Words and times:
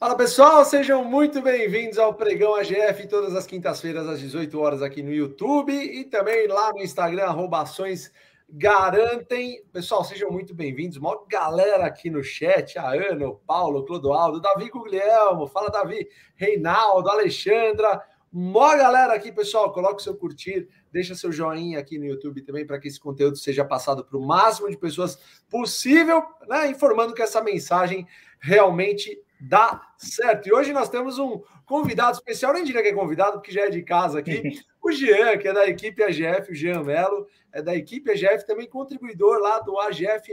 Fala 0.00 0.16
pessoal, 0.16 0.64
sejam 0.64 1.04
muito 1.04 1.42
bem-vindos 1.42 1.98
ao 1.98 2.14
Pregão 2.14 2.54
AGF 2.54 3.06
todas 3.06 3.36
as 3.36 3.46
quintas-feiras 3.46 4.08
às 4.08 4.18
18 4.18 4.58
horas 4.58 4.80
aqui 4.80 5.02
no 5.02 5.12
YouTube 5.12 5.74
e 5.74 6.04
também 6.04 6.48
lá 6.48 6.72
no 6.72 6.80
Instagram, 6.80 7.24
arroba 7.24 7.60
ações 7.60 8.10
garantem. 8.48 9.62
Pessoal, 9.70 10.02
sejam 10.02 10.30
muito 10.30 10.54
bem-vindos. 10.54 10.96
Uma 10.96 11.22
galera 11.28 11.84
aqui 11.84 12.08
no 12.08 12.24
chat, 12.24 12.78
a 12.78 12.94
Ana, 12.94 13.28
o 13.28 13.34
Paulo, 13.34 13.80
o 13.80 13.84
Clodoaldo, 13.84 14.40
Davi 14.40 14.70
Guglielmo, 14.70 15.46
fala 15.46 15.68
Davi, 15.68 16.08
Reinaldo, 16.34 17.10
Alexandra, 17.10 18.02
Mó 18.32 18.74
galera 18.76 19.12
aqui, 19.12 19.30
pessoal. 19.30 19.70
Coloque 19.70 20.02
seu 20.02 20.16
curtir, 20.16 20.66
deixa 20.90 21.14
seu 21.14 21.30
joinha 21.30 21.78
aqui 21.78 21.98
no 21.98 22.06
YouTube 22.06 22.40
também 22.40 22.66
para 22.66 22.80
que 22.80 22.88
esse 22.88 22.98
conteúdo 22.98 23.36
seja 23.36 23.66
passado 23.66 24.02
para 24.02 24.16
o 24.16 24.26
máximo 24.26 24.70
de 24.70 24.78
pessoas 24.78 25.18
possível, 25.50 26.22
né? 26.48 26.70
Informando 26.70 27.12
que 27.12 27.20
essa 27.20 27.42
mensagem 27.42 28.06
realmente 28.40 29.20
dá 29.40 29.80
certo. 29.96 30.48
E 30.48 30.52
hoje 30.52 30.72
nós 30.72 30.88
temos 30.88 31.18
um 31.18 31.42
convidado 31.64 32.16
especial, 32.16 32.52
nem 32.52 32.64
diria 32.64 32.82
que 32.82 32.88
é 32.88 32.94
convidado, 32.94 33.32
porque 33.32 33.52
já 33.52 33.62
é 33.62 33.70
de 33.70 33.82
casa 33.82 34.18
aqui, 34.18 34.42
o 34.82 34.92
Jean, 34.92 35.38
que 35.38 35.48
é 35.48 35.52
da 35.52 35.68
equipe 35.68 36.02
AGF, 36.02 36.50
o 36.50 36.54
Jean 36.54 36.82
Melo, 36.82 37.26
é 37.52 37.62
da 37.62 37.74
equipe 37.74 38.10
AGF, 38.10 38.46
também 38.46 38.68
contribuidor 38.68 39.38
lá 39.38 39.60
do 39.60 39.78
AGF. 39.78 40.32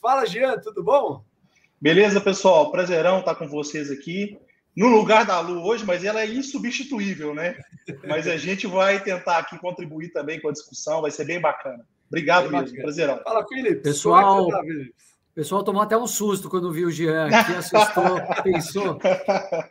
Fala, 0.00 0.26
Jean, 0.26 0.58
tudo 0.58 0.82
bom? 0.82 1.24
Beleza, 1.80 2.20
pessoal? 2.20 2.70
Prazerão 2.70 3.20
estar 3.20 3.34
com 3.34 3.48
vocês 3.48 3.90
aqui. 3.90 4.38
No 4.76 4.88
lugar 4.88 5.24
da 5.24 5.38
Lu 5.38 5.64
hoje, 5.64 5.84
mas 5.84 6.04
ela 6.04 6.20
é 6.20 6.26
insubstituível, 6.26 7.32
né? 7.32 7.56
Mas 8.08 8.26
a 8.26 8.36
gente 8.36 8.66
vai 8.66 9.00
tentar 9.00 9.38
aqui 9.38 9.56
contribuir 9.58 10.08
também 10.08 10.40
com 10.40 10.48
a 10.48 10.52
discussão, 10.52 11.02
vai 11.02 11.12
ser 11.12 11.24
bem 11.24 11.40
bacana. 11.40 11.86
Obrigado 12.08 12.50
bem 12.50 12.60
mesmo, 12.60 12.82
prazerão. 12.82 13.20
Fala, 13.22 13.46
Felipe. 13.46 13.82
Pessoal, 13.82 14.48
o 15.34 15.42
pessoal 15.42 15.64
tomou 15.64 15.82
até 15.82 15.98
um 15.98 16.06
susto 16.06 16.48
quando 16.48 16.70
viu 16.70 16.86
o 16.86 16.90
Jean 16.92 17.26
aqui, 17.26 17.54
assustou, 17.56 18.20
pensou, 18.44 18.98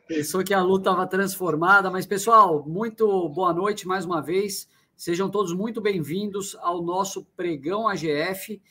pensou 0.05 0.43
que 0.43 0.53
a 0.53 0.61
luta 0.61 0.89
estava 0.89 1.07
transformada. 1.07 1.89
Mas, 1.89 2.05
pessoal, 2.05 2.65
muito 2.67 3.29
boa 3.29 3.53
noite 3.53 3.87
mais 3.87 4.03
uma 4.03 4.21
vez. 4.21 4.67
Sejam 4.93 5.29
todos 5.29 5.53
muito 5.53 5.79
bem-vindos 5.79 6.53
ao 6.59 6.83
nosso 6.83 7.23
Pregão 7.37 7.87
AGF. 7.87 8.61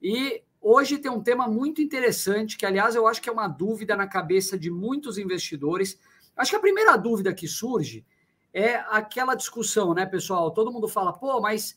E 0.00 0.40
hoje 0.60 0.98
tem 0.98 1.10
um 1.10 1.20
tema 1.20 1.48
muito 1.48 1.82
interessante, 1.82 2.56
que, 2.56 2.64
aliás, 2.64 2.94
eu 2.94 3.08
acho 3.08 3.20
que 3.20 3.28
é 3.28 3.32
uma 3.32 3.48
dúvida 3.48 3.96
na 3.96 4.06
cabeça 4.06 4.56
de 4.56 4.70
muitos 4.70 5.18
investidores. 5.18 5.98
Acho 6.36 6.52
que 6.52 6.56
a 6.56 6.60
primeira 6.60 6.96
dúvida 6.96 7.34
que 7.34 7.48
surge 7.48 8.06
é 8.54 8.76
aquela 8.88 9.34
discussão, 9.34 9.92
né, 9.92 10.06
pessoal? 10.06 10.52
Todo 10.52 10.70
mundo 10.70 10.86
fala, 10.86 11.12
pô, 11.12 11.40
mas 11.40 11.76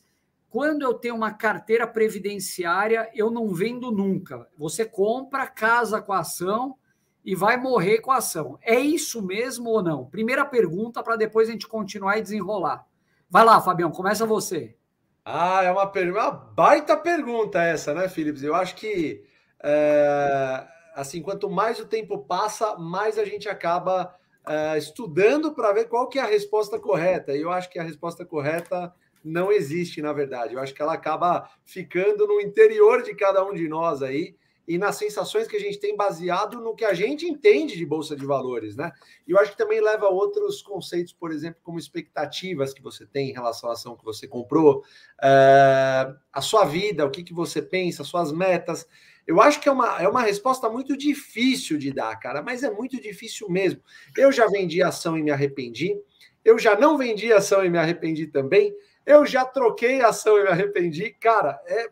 quando 0.50 0.82
eu 0.82 0.92
tenho 0.92 1.14
uma 1.14 1.32
carteira 1.32 1.86
previdenciária, 1.86 3.08
eu 3.14 3.30
não 3.30 3.54
vendo 3.54 3.92
nunca. 3.92 4.48
Você 4.58 4.84
compra, 4.84 5.46
casa 5.46 6.02
com 6.02 6.12
a 6.12 6.18
ação 6.18 6.76
e 7.24 7.36
vai 7.36 7.56
morrer 7.56 7.98
com 7.98 8.10
a 8.10 8.16
ação. 8.16 8.58
É 8.60 8.78
isso 8.78 9.22
mesmo 9.22 9.70
ou 9.70 9.80
não? 9.80 10.06
Primeira 10.06 10.44
pergunta 10.44 11.04
para 11.04 11.14
depois 11.14 11.48
a 11.48 11.52
gente 11.52 11.68
continuar 11.68 12.18
e 12.18 12.22
desenrolar. 12.22 12.84
Vai 13.30 13.44
lá, 13.44 13.60
Fabião, 13.60 13.92
começa 13.92 14.26
você. 14.26 14.76
Ah, 15.24 15.62
é 15.62 15.70
uma, 15.70 15.84
uma 15.84 16.30
baita 16.30 16.96
pergunta 16.96 17.62
essa, 17.62 17.94
né, 17.94 18.08
Philips? 18.08 18.42
Eu 18.42 18.54
acho 18.54 18.74
que 18.74 19.22
é... 19.62 20.66
assim, 20.96 21.22
quanto 21.22 21.48
mais 21.48 21.78
o 21.78 21.86
tempo 21.86 22.18
passa, 22.18 22.76
mais 22.76 23.18
a 23.18 23.24
gente 23.24 23.48
acaba 23.48 24.12
é, 24.44 24.76
estudando 24.76 25.54
para 25.54 25.72
ver 25.72 25.84
qual 25.84 26.08
que 26.08 26.18
é 26.18 26.22
a 26.22 26.26
resposta 26.26 26.76
correta. 26.76 27.36
E 27.36 27.42
eu 27.42 27.52
acho 27.52 27.70
que 27.70 27.78
a 27.78 27.84
resposta 27.84 28.24
correta 28.24 28.92
não 29.22 29.52
existe, 29.52 30.00
na 30.00 30.12
verdade. 30.12 30.54
Eu 30.54 30.60
acho 30.60 30.74
que 30.74 30.82
ela 30.82 30.94
acaba 30.94 31.48
ficando 31.64 32.26
no 32.26 32.40
interior 32.40 33.02
de 33.02 33.14
cada 33.14 33.44
um 33.44 33.52
de 33.52 33.68
nós 33.68 34.02
aí 34.02 34.34
e 34.70 34.78
nas 34.78 34.94
sensações 34.94 35.48
que 35.48 35.56
a 35.56 35.60
gente 35.60 35.80
tem 35.80 35.96
baseado 35.96 36.60
no 36.60 36.76
que 36.76 36.84
a 36.84 36.94
gente 36.94 37.26
entende 37.26 37.76
de 37.76 37.84
bolsa 37.84 38.14
de 38.14 38.24
valores, 38.24 38.76
né? 38.76 38.92
E 39.26 39.32
eu 39.32 39.38
acho 39.38 39.50
que 39.50 39.58
também 39.58 39.80
leva 39.80 40.06
a 40.06 40.10
outros 40.10 40.62
conceitos, 40.62 41.12
por 41.12 41.32
exemplo, 41.32 41.60
como 41.64 41.76
expectativas 41.76 42.72
que 42.72 42.80
você 42.80 43.04
tem 43.04 43.30
em 43.30 43.32
relação 43.32 43.68
à 43.68 43.72
ação 43.72 43.96
que 43.96 44.04
você 44.04 44.28
comprou, 44.28 44.84
é, 45.20 46.14
a 46.32 46.40
sua 46.40 46.64
vida, 46.64 47.04
o 47.04 47.10
que, 47.10 47.24
que 47.24 47.34
você 47.34 47.60
pensa, 47.60 48.04
suas 48.04 48.30
metas. 48.30 48.86
Eu 49.26 49.40
acho 49.40 49.60
que 49.60 49.68
é 49.68 49.72
uma, 49.72 50.00
é 50.00 50.08
uma 50.08 50.22
resposta 50.22 50.68
muito 50.68 50.96
difícil 50.96 51.76
de 51.76 51.92
dar, 51.92 52.14
cara, 52.20 52.40
mas 52.40 52.62
é 52.62 52.70
muito 52.70 53.00
difícil 53.00 53.48
mesmo. 53.48 53.80
Eu 54.16 54.30
já 54.30 54.46
vendi 54.46 54.82
ação 54.84 55.18
e 55.18 55.22
me 55.22 55.32
arrependi, 55.32 55.96
eu 56.44 56.58
já 56.58 56.78
não 56.78 56.96
vendi 56.96 57.32
ação 57.32 57.64
e 57.64 57.68
me 57.68 57.78
arrependi 57.78 58.26
também. 58.28 58.72
Eu 59.04 59.26
já 59.26 59.44
troquei 59.44 60.00
ação 60.00 60.38
e 60.38 60.42
me 60.42 60.48
arrependi. 60.48 61.10
Cara, 61.10 61.60
é, 61.66 61.90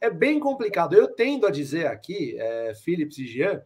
é 0.00 0.10
bem 0.10 0.40
complicado. 0.40 0.94
Eu 0.94 1.08
tendo 1.08 1.46
a 1.46 1.50
dizer 1.50 1.86
aqui, 1.86 2.36
é, 2.38 2.74
Philips 2.74 3.18
e 3.18 3.26
Jean, 3.26 3.62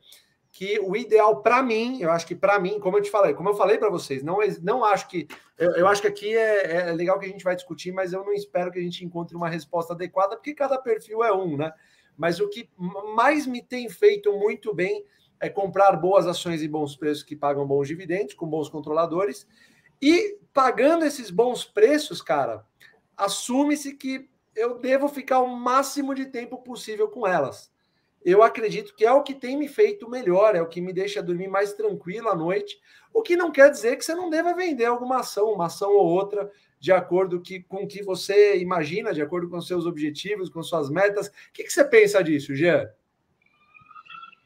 que 0.52 0.80
o 0.80 0.96
ideal 0.96 1.42
para 1.42 1.62
mim, 1.62 2.00
eu 2.00 2.10
acho 2.10 2.26
que 2.26 2.34
para 2.34 2.58
mim, 2.58 2.80
como 2.80 2.98
eu 2.98 3.02
te 3.02 3.10
falei, 3.10 3.34
como 3.34 3.48
eu 3.48 3.54
falei 3.54 3.78
para 3.78 3.88
vocês, 3.88 4.22
não, 4.22 4.38
não 4.62 4.84
acho 4.84 5.08
que. 5.08 5.28
Eu, 5.56 5.72
eu 5.72 5.86
acho 5.86 6.02
que 6.02 6.08
aqui 6.08 6.36
é, 6.36 6.88
é, 6.88 6.92
legal 6.92 7.18
que 7.18 7.26
a 7.26 7.28
gente 7.28 7.44
vai 7.44 7.54
discutir, 7.54 7.92
mas 7.92 8.12
eu 8.12 8.24
não 8.24 8.32
espero 8.32 8.70
que 8.70 8.78
a 8.78 8.82
gente 8.82 9.04
encontre 9.04 9.36
uma 9.36 9.48
resposta 9.48 9.92
adequada, 9.92 10.36
porque 10.36 10.54
cada 10.54 10.78
perfil 10.78 11.22
é 11.22 11.32
um, 11.32 11.56
né? 11.56 11.72
Mas 12.16 12.40
o 12.40 12.48
que 12.48 12.68
mais 13.14 13.46
me 13.46 13.62
tem 13.62 13.88
feito 13.88 14.32
muito 14.32 14.74
bem 14.74 15.04
é 15.38 15.48
comprar 15.48 15.92
boas 15.92 16.26
ações 16.26 16.62
e 16.62 16.68
bons 16.68 16.94
preços 16.96 17.22
que 17.22 17.34
pagam 17.34 17.66
bons 17.66 17.88
dividendos, 17.88 18.34
com 18.34 18.46
bons 18.46 18.68
controladores. 18.68 19.46
E 20.02 20.36
pagando 20.52 21.04
esses 21.04 21.30
bons 21.30 21.64
preços, 21.64 22.20
cara, 22.20 22.64
assume-se 23.16 23.94
que 23.96 24.28
eu 24.54 24.78
devo 24.78 25.08
ficar 25.08 25.40
o 25.40 25.56
máximo 25.56 26.14
de 26.14 26.26
tempo 26.26 26.58
possível 26.58 27.08
com 27.08 27.26
elas. 27.26 27.70
Eu 28.22 28.42
acredito 28.42 28.94
que 28.94 29.04
é 29.04 29.12
o 29.12 29.22
que 29.22 29.34
tem 29.34 29.56
me 29.56 29.66
feito 29.66 30.08
melhor, 30.08 30.54
é 30.54 30.60
o 30.60 30.68
que 30.68 30.80
me 30.80 30.92
deixa 30.92 31.22
dormir 31.22 31.48
mais 31.48 31.72
tranquilo 31.72 32.28
à 32.28 32.34
noite. 32.34 32.78
O 33.14 33.22
que 33.22 33.36
não 33.36 33.50
quer 33.50 33.70
dizer 33.70 33.96
que 33.96 34.04
você 34.04 34.14
não 34.14 34.28
deva 34.28 34.54
vender 34.54 34.84
alguma 34.84 35.20
ação, 35.20 35.52
uma 35.52 35.66
ação 35.66 35.90
ou 35.92 36.06
outra, 36.06 36.50
de 36.78 36.92
acordo 36.92 37.40
que, 37.40 37.62
com 37.62 37.84
o 37.84 37.88
que 37.88 38.02
você 38.02 38.58
imagina, 38.58 39.14
de 39.14 39.22
acordo 39.22 39.48
com 39.48 39.60
seus 39.60 39.86
objetivos, 39.86 40.50
com 40.50 40.62
suas 40.62 40.90
metas. 40.90 41.28
O 41.28 41.32
que, 41.52 41.64
que 41.64 41.72
você 41.72 41.84
pensa 41.84 42.22
disso, 42.22 42.54
Jean? 42.54 42.90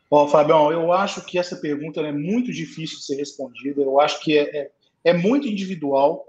Bom, 0.09 0.29
Fabião, 0.29 0.71
eu 0.71 0.93
acho 0.93 1.25
que 1.25 1.39
essa 1.39 1.57
pergunta 1.57 2.01
é 2.01 2.13
muito 2.13 2.53
difícil 2.53 2.99
de 2.99 3.05
ser 3.05 3.17
respondida. 3.17 3.83
Eu 3.83 3.99
acho 3.99 4.21
que 4.21 4.39
é, 4.39 4.57
é, 4.57 4.71
é 5.05 5.13
muito 5.13 5.47
individual. 5.47 6.25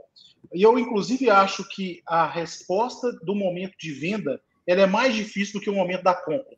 E 0.53 0.61
eu, 0.61 0.77
inclusive, 0.77 1.29
acho 1.29 1.67
que 1.69 2.01
a 2.05 2.27
resposta 2.27 3.11
do 3.23 3.33
momento 3.33 3.73
de 3.79 3.91
venda 3.91 4.39
ela 4.67 4.81
é 4.81 4.87
mais 4.87 5.15
difícil 5.15 5.59
do 5.59 5.63
que 5.63 5.69
o 5.69 5.75
momento 5.75 6.03
da 6.03 6.13
compra. 6.13 6.57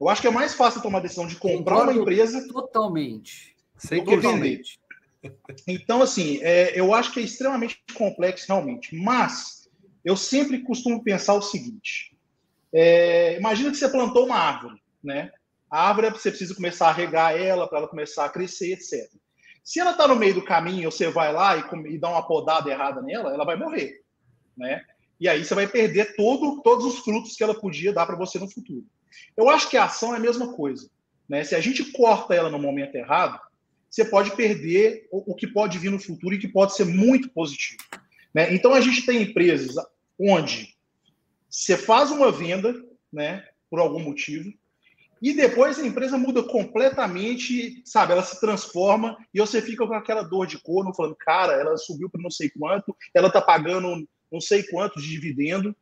Eu 0.00 0.08
acho 0.08 0.20
que 0.20 0.26
é 0.26 0.30
mais 0.30 0.54
fácil 0.54 0.82
tomar 0.82 0.98
a 0.98 1.02
decisão 1.02 1.26
de 1.26 1.36
comprar 1.36 1.84
uma 1.84 1.94
empresa. 1.94 2.46
Totalmente. 2.48 3.56
Sem 3.78 4.04
que 4.04 4.16
vender. 4.16 4.62
Então, 5.66 6.02
assim, 6.02 6.38
é, 6.42 6.78
eu 6.78 6.94
acho 6.94 7.12
que 7.12 7.20
é 7.20 7.22
extremamente 7.22 7.82
complexo 7.94 8.46
realmente. 8.48 8.94
Mas 8.94 9.68
eu 10.04 10.16
sempre 10.16 10.62
costumo 10.62 11.02
pensar 11.02 11.34
o 11.34 11.42
seguinte: 11.42 12.16
é, 12.72 13.36
imagina 13.38 13.70
que 13.70 13.76
você 13.76 13.88
plantou 13.88 14.26
uma 14.26 14.36
árvore, 14.36 14.80
né? 15.02 15.30
A 15.70 15.88
árvore 15.88 16.10
você 16.10 16.30
precisa 16.30 16.54
começar 16.54 16.88
a 16.88 16.92
regar 16.92 17.36
ela 17.36 17.66
para 17.66 17.78
ela 17.78 17.88
começar 17.88 18.24
a 18.24 18.28
crescer, 18.28 18.72
etc. 18.72 19.10
Se 19.66 19.80
ela 19.80 19.90
está 19.90 20.06
no 20.06 20.14
meio 20.14 20.32
do 20.32 20.44
caminho, 20.44 20.92
você 20.92 21.10
vai 21.10 21.32
lá 21.32 21.56
e, 21.56 21.64
e, 21.92 21.98
dá 21.98 22.08
uma 22.08 22.24
podada 22.24 22.70
errada 22.70 23.02
nela, 23.02 23.34
ela 23.34 23.44
vai 23.44 23.56
morrer, 23.56 24.00
né? 24.56 24.84
E 25.18 25.28
aí 25.28 25.44
você 25.44 25.56
vai 25.56 25.66
perder 25.66 26.14
todo, 26.14 26.62
todos 26.62 26.86
os 26.86 27.00
frutos 27.00 27.34
que 27.34 27.42
ela 27.42 27.52
podia 27.52 27.92
dar 27.92 28.06
para 28.06 28.14
você 28.14 28.38
no 28.38 28.48
futuro. 28.48 28.86
Eu 29.36 29.50
acho 29.50 29.68
que 29.68 29.76
a 29.76 29.86
ação 29.86 30.14
é 30.14 30.18
a 30.18 30.20
mesma 30.20 30.54
coisa, 30.54 30.88
né? 31.28 31.42
Se 31.42 31.56
a 31.56 31.60
gente 31.60 31.90
corta 31.90 32.32
ela 32.32 32.48
no 32.48 32.60
momento 32.60 32.94
errado, 32.94 33.40
você 33.90 34.04
pode 34.04 34.36
perder 34.36 35.08
o, 35.10 35.32
o 35.32 35.34
que 35.34 35.48
pode 35.48 35.80
vir 35.80 35.90
no 35.90 35.98
futuro 35.98 36.36
e 36.36 36.38
que 36.38 36.46
pode 36.46 36.76
ser 36.76 36.84
muito 36.84 37.28
positivo, 37.30 37.82
né? 38.32 38.54
Então 38.54 38.72
a 38.72 38.80
gente 38.80 39.04
tem 39.04 39.22
empresas 39.22 39.74
onde 40.16 40.76
você 41.50 41.76
faz 41.76 42.12
uma 42.12 42.30
venda, 42.30 42.72
né? 43.12 43.44
Por 43.68 43.80
algum 43.80 43.98
motivo, 43.98 44.48
e 45.20 45.32
depois 45.32 45.78
a 45.78 45.86
empresa 45.86 46.18
muda 46.18 46.42
completamente, 46.42 47.82
sabe? 47.84 48.12
Ela 48.12 48.22
se 48.22 48.38
transforma 48.40 49.16
e 49.32 49.40
você 49.40 49.62
fica 49.62 49.86
com 49.86 49.94
aquela 49.94 50.22
dor 50.22 50.46
de 50.46 50.58
corno, 50.58 50.94
falando, 50.94 51.16
cara, 51.16 51.54
ela 51.54 51.76
subiu 51.76 52.10
para 52.10 52.22
não 52.22 52.30
sei 52.30 52.50
quanto, 52.50 52.94
ela 53.14 53.28
está 53.28 53.40
pagando 53.40 54.06
não 54.30 54.40
sei 54.40 54.64
quanto 54.64 55.00
de 55.00 55.08
dividendo, 55.08 55.74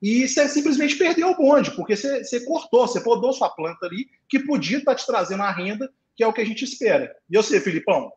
e 0.00 0.26
você 0.26 0.48
simplesmente 0.48 0.96
perdeu 0.96 1.28
o 1.28 1.36
bonde, 1.36 1.70
porque 1.70 1.94
você, 1.94 2.24
você 2.24 2.44
cortou, 2.44 2.86
você 2.86 3.00
podou 3.00 3.32
sua 3.32 3.48
planta 3.48 3.86
ali, 3.86 4.08
que 4.28 4.40
podia 4.40 4.78
estar 4.78 4.92
tá 4.92 4.98
te 4.98 5.06
trazendo 5.06 5.42
a 5.44 5.50
renda, 5.50 5.90
que 6.16 6.22
é 6.22 6.26
o 6.26 6.32
que 6.32 6.40
a 6.40 6.44
gente 6.44 6.64
espera. 6.64 7.14
E 7.30 7.36
você, 7.36 7.60
Filipão? 7.60 8.12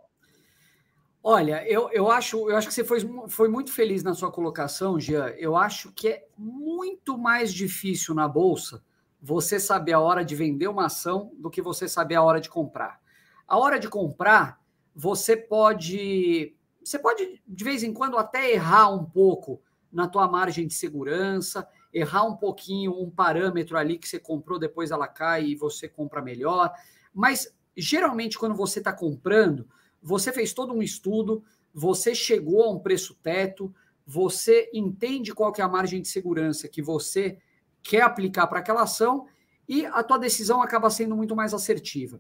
Olha, 1.24 1.64
eu, 1.68 1.90
eu, 1.92 2.12
acho, 2.12 2.50
eu 2.50 2.58
acho 2.58 2.68
que 2.68 2.74
você 2.74 2.84
foi, 2.84 3.00
foi 3.30 3.48
muito 3.48 3.72
feliz 3.72 4.04
na 4.04 4.14
sua 4.14 4.32
colocação, 4.32 5.00
Jean. 5.00 5.28
Eu 5.38 5.56
acho 5.56 5.92
que 5.92 6.08
é 6.08 6.26
muito 6.38 7.18
mais 7.18 7.54
difícil 7.54 8.14
na 8.14 8.28
Bolsa 8.28 8.84
você 9.28 9.60
saber 9.60 9.94
a 9.94 10.00
hora 10.00 10.24
de 10.24 10.36
vender 10.36 10.68
uma 10.68 10.86
ação 10.86 11.32
do 11.40 11.50
que 11.50 11.60
você 11.60 11.90
saber 11.90 12.14
a 12.14 12.22
hora 12.22 12.40
de 12.40 12.48
comprar. 12.48 13.02
A 13.48 13.58
hora 13.58 13.80
de 13.80 13.90
comprar, 13.90 14.62
você 14.96 15.36
pode 15.36 16.56
você 16.84 17.00
pode 17.00 17.42
de 17.48 17.64
vez 17.64 17.82
em 17.82 17.92
quando 17.92 18.20
até 18.20 18.52
errar 18.52 18.90
um 18.90 19.04
pouco 19.04 19.60
na 19.92 20.08
tua 20.08 20.28
margem 20.28 20.68
de 20.68 20.76
segurança, 20.76 21.68
errar 21.92 22.24
um 22.24 22.36
pouquinho 22.36 23.02
um 23.02 23.10
parâmetro 23.10 23.76
ali 23.76 23.98
que 23.98 24.08
você 24.08 24.20
comprou, 24.20 24.60
depois 24.60 24.92
ela 24.92 25.08
cai 25.08 25.44
e 25.46 25.56
você 25.56 25.90
compra 25.90 26.22
melhor. 26.22 26.72
Mas 27.12 27.52
geralmente 27.76 28.38
quando 28.38 28.54
você 28.54 28.78
está 28.78 28.94
comprando, 28.94 29.68
você 30.04 30.32
fez 30.32 30.54
todo 30.54 30.72
um 30.72 30.84
estudo, 30.84 31.44
você 31.74 32.14
chegou 32.14 32.64
a 32.64 32.70
um 32.70 32.78
preço 32.78 33.16
teto, 33.24 33.74
você 34.06 34.70
entende 34.72 35.34
qual 35.34 35.52
que 35.52 35.62
é 35.62 35.64
a 35.64 35.68
margem 35.68 36.00
de 36.00 36.10
segurança 36.10 36.68
que 36.68 36.80
você 36.80 37.40
quer 37.86 38.02
aplicar 38.02 38.48
para 38.48 38.60
aquela 38.60 38.82
ação 38.82 39.28
e 39.70 39.86
a 39.86 40.02
tua 40.02 40.18
decisão 40.18 40.62
acaba 40.62 40.90
sendo 40.90 41.16
muito 41.16 41.36
mais 41.36 41.54
assertiva. 41.54 42.20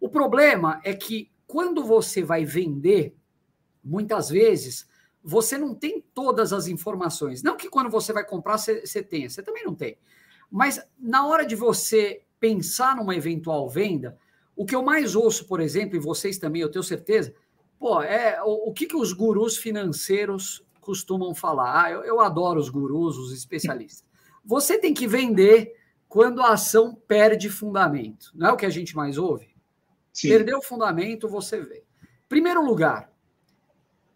O 0.00 0.08
problema 0.08 0.80
é 0.82 0.94
que 0.94 1.30
quando 1.46 1.84
você 1.84 2.22
vai 2.22 2.46
vender, 2.46 3.14
muitas 3.84 4.30
vezes 4.30 4.88
você 5.22 5.58
não 5.58 5.74
tem 5.74 6.02
todas 6.14 6.52
as 6.52 6.66
informações. 6.66 7.42
Não 7.42 7.58
que 7.58 7.68
quando 7.68 7.90
você 7.90 8.10
vai 8.10 8.24
comprar 8.24 8.56
você, 8.56 9.02
tenha, 9.02 9.28
você 9.28 9.42
também 9.42 9.64
não 9.64 9.74
tem. 9.74 9.98
Mas 10.50 10.82
na 10.98 11.26
hora 11.26 11.44
de 11.44 11.54
você 11.54 12.22
pensar 12.40 12.96
numa 12.96 13.14
eventual 13.14 13.68
venda, 13.68 14.18
o 14.56 14.64
que 14.64 14.74
eu 14.74 14.82
mais 14.82 15.14
ouço, 15.14 15.46
por 15.46 15.60
exemplo, 15.60 15.94
e 15.94 16.00
vocês 16.00 16.38
também, 16.38 16.62
eu 16.62 16.70
tenho 16.70 16.82
certeza, 16.82 17.34
pô, 17.78 18.02
é 18.02 18.42
o, 18.42 18.70
o 18.70 18.72
que, 18.72 18.86
que 18.86 18.96
os 18.96 19.12
gurus 19.12 19.58
financeiros 19.58 20.64
costumam 20.80 21.34
falar? 21.34 21.84
Ah, 21.84 21.90
eu, 21.90 22.02
eu 22.02 22.20
adoro 22.20 22.58
os 22.58 22.70
gurus, 22.70 23.18
os 23.18 23.32
especialistas. 23.32 24.10
Você 24.44 24.78
tem 24.78 24.92
que 24.92 25.06
vender 25.06 25.74
quando 26.08 26.42
a 26.42 26.52
ação 26.52 26.94
perde 26.94 27.48
fundamento. 27.48 28.32
Não 28.34 28.48
é 28.48 28.52
o 28.52 28.56
que 28.56 28.66
a 28.66 28.70
gente 28.70 28.94
mais 28.94 29.16
ouve? 29.16 29.54
Sim. 30.12 30.28
Perdeu 30.28 30.58
o 30.58 30.62
fundamento, 30.62 31.28
você 31.28 31.60
vê. 31.60 31.84
Primeiro 32.28 32.64
lugar, 32.64 33.10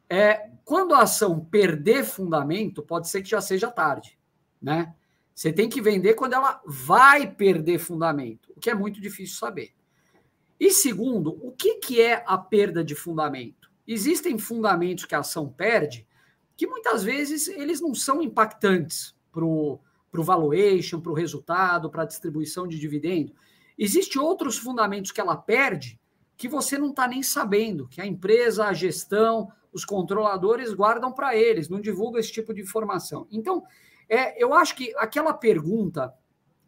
é, 0.08 0.50
quando 0.64 0.94
a 0.94 1.02
ação 1.02 1.40
perder 1.44 2.04
fundamento, 2.04 2.82
pode 2.82 3.08
ser 3.08 3.22
que 3.22 3.30
já 3.30 3.40
seja 3.40 3.70
tarde, 3.70 4.18
né? 4.60 4.94
Você 5.34 5.52
tem 5.52 5.68
que 5.68 5.82
vender 5.82 6.14
quando 6.14 6.32
ela 6.32 6.60
vai 6.66 7.30
perder 7.30 7.78
fundamento, 7.78 8.52
o 8.56 8.60
que 8.60 8.70
é 8.70 8.74
muito 8.74 9.00
difícil 9.00 9.36
saber. 9.36 9.74
E 10.58 10.70
segundo, 10.70 11.38
o 11.46 11.52
que, 11.52 11.74
que 11.74 12.00
é 12.00 12.24
a 12.26 12.38
perda 12.38 12.82
de 12.82 12.94
fundamento? 12.94 13.70
Existem 13.86 14.38
fundamentos 14.38 15.04
que 15.04 15.14
a 15.14 15.18
ação 15.18 15.48
perde 15.48 16.06
que 16.56 16.66
muitas 16.66 17.04
vezes 17.04 17.48
eles 17.48 17.80
não 17.80 17.94
são 17.94 18.22
impactantes 18.22 19.14
para 19.30 19.44
o 19.44 19.78
valuation, 20.24 21.00
para 21.00 21.12
o 21.12 21.14
resultado, 21.14 21.90
para 21.90 22.02
a 22.02 22.06
distribuição 22.06 22.66
de 22.66 22.78
dividendo. 22.78 23.32
Existem 23.78 24.20
outros 24.20 24.56
fundamentos 24.58 25.12
que 25.12 25.20
ela 25.20 25.36
perde 25.36 26.00
que 26.36 26.48
você 26.48 26.76
não 26.76 26.90
está 26.90 27.08
nem 27.08 27.22
sabendo, 27.22 27.88
que 27.88 28.00
a 28.00 28.06
empresa, 28.06 28.66
a 28.66 28.72
gestão, 28.72 29.50
os 29.72 29.84
controladores 29.84 30.72
guardam 30.72 31.12
para 31.12 31.34
eles, 31.34 31.68
não 31.68 31.80
divulgam 31.80 32.20
esse 32.20 32.32
tipo 32.32 32.52
de 32.52 32.62
informação. 32.62 33.26
Então, 33.30 33.62
é, 34.08 34.42
eu 34.42 34.52
acho 34.52 34.76
que 34.76 34.94
aquela 34.96 35.32
pergunta 35.32 36.14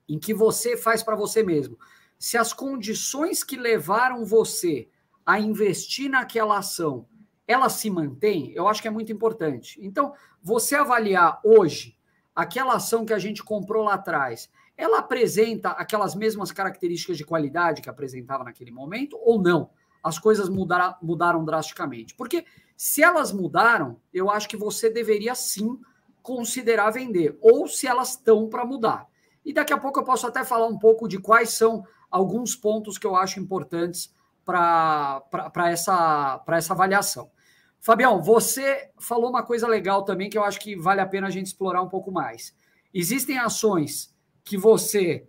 em 0.08 0.18
que 0.18 0.32
você 0.32 0.76
faz 0.76 1.02
para 1.02 1.16
você 1.16 1.42
mesmo, 1.42 1.78
se 2.18 2.38
as 2.38 2.52
condições 2.52 3.44
que 3.44 3.56
levaram 3.56 4.24
você 4.24 4.88
a 5.24 5.38
investir 5.38 6.10
naquela 6.10 6.58
ação, 6.58 7.06
elas 7.46 7.74
se 7.74 7.90
mantêm, 7.90 8.52
eu 8.54 8.66
acho 8.66 8.80
que 8.80 8.88
é 8.88 8.90
muito 8.90 9.12
importante. 9.12 9.78
Então, 9.82 10.12
você 10.42 10.74
avaliar 10.74 11.40
hoje 11.44 11.97
aquela 12.38 12.74
ação 12.74 13.04
que 13.04 13.12
a 13.12 13.18
gente 13.18 13.42
comprou 13.42 13.82
lá 13.82 13.94
atrás, 13.94 14.48
ela 14.76 15.00
apresenta 15.00 15.70
aquelas 15.70 16.14
mesmas 16.14 16.52
características 16.52 17.18
de 17.18 17.24
qualidade 17.24 17.82
que 17.82 17.90
apresentava 17.90 18.44
naquele 18.44 18.70
momento 18.70 19.18
ou 19.20 19.42
não? 19.42 19.70
As 20.00 20.20
coisas 20.20 20.48
mudaram, 20.48 20.94
mudaram 21.02 21.44
drasticamente. 21.44 22.14
Porque 22.14 22.44
se 22.76 23.02
elas 23.02 23.32
mudaram, 23.32 24.00
eu 24.14 24.30
acho 24.30 24.48
que 24.48 24.56
você 24.56 24.88
deveria 24.88 25.34
sim 25.34 25.80
considerar 26.22 26.92
vender, 26.92 27.36
ou 27.40 27.66
se 27.66 27.88
elas 27.88 28.10
estão 28.10 28.48
para 28.48 28.64
mudar. 28.64 29.08
E 29.44 29.52
daqui 29.52 29.72
a 29.72 29.78
pouco 29.78 29.98
eu 29.98 30.04
posso 30.04 30.24
até 30.24 30.44
falar 30.44 30.68
um 30.68 30.78
pouco 30.78 31.08
de 31.08 31.18
quais 31.18 31.50
são 31.50 31.84
alguns 32.08 32.54
pontos 32.54 32.98
que 32.98 33.06
eu 33.06 33.16
acho 33.16 33.40
importantes 33.40 34.14
para 34.44 35.24
essa, 35.66 36.40
essa 36.50 36.72
avaliação. 36.72 37.28
Fabião, 37.80 38.20
você 38.20 38.90
falou 38.98 39.30
uma 39.30 39.42
coisa 39.42 39.66
legal 39.66 40.04
também 40.04 40.28
que 40.28 40.36
eu 40.36 40.44
acho 40.44 40.60
que 40.60 40.76
vale 40.76 41.00
a 41.00 41.06
pena 41.06 41.26
a 41.26 41.30
gente 41.30 41.46
explorar 41.46 41.82
um 41.82 41.88
pouco 41.88 42.10
mais. 42.10 42.54
Existem 42.92 43.38
ações 43.38 44.14
que 44.44 44.56
você 44.56 45.26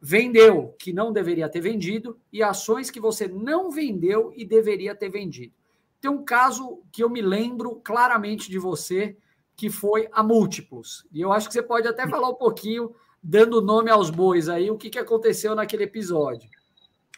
vendeu 0.00 0.74
que 0.78 0.92
não 0.92 1.12
deveria 1.12 1.48
ter 1.48 1.60
vendido 1.60 2.18
e 2.32 2.42
ações 2.42 2.90
que 2.90 3.00
você 3.00 3.26
não 3.26 3.70
vendeu 3.70 4.32
e 4.36 4.44
deveria 4.44 4.94
ter 4.94 5.08
vendido. 5.08 5.52
Tem 6.00 6.10
um 6.10 6.24
caso 6.24 6.82
que 6.92 7.02
eu 7.02 7.10
me 7.10 7.20
lembro 7.20 7.76
claramente 7.76 8.48
de 8.48 8.58
você, 8.58 9.16
que 9.56 9.68
foi 9.68 10.08
a 10.12 10.22
Múltiplos. 10.22 11.06
E 11.12 11.20
eu 11.20 11.32
acho 11.32 11.48
que 11.48 11.54
você 11.54 11.62
pode 11.62 11.88
até 11.88 12.06
falar 12.06 12.28
um 12.28 12.34
pouquinho, 12.34 12.94
dando 13.20 13.60
nome 13.60 13.90
aos 13.90 14.08
bois 14.08 14.48
aí, 14.48 14.70
o 14.70 14.78
que, 14.78 14.88
que 14.88 14.98
aconteceu 14.98 15.56
naquele 15.56 15.82
episódio. 15.82 16.48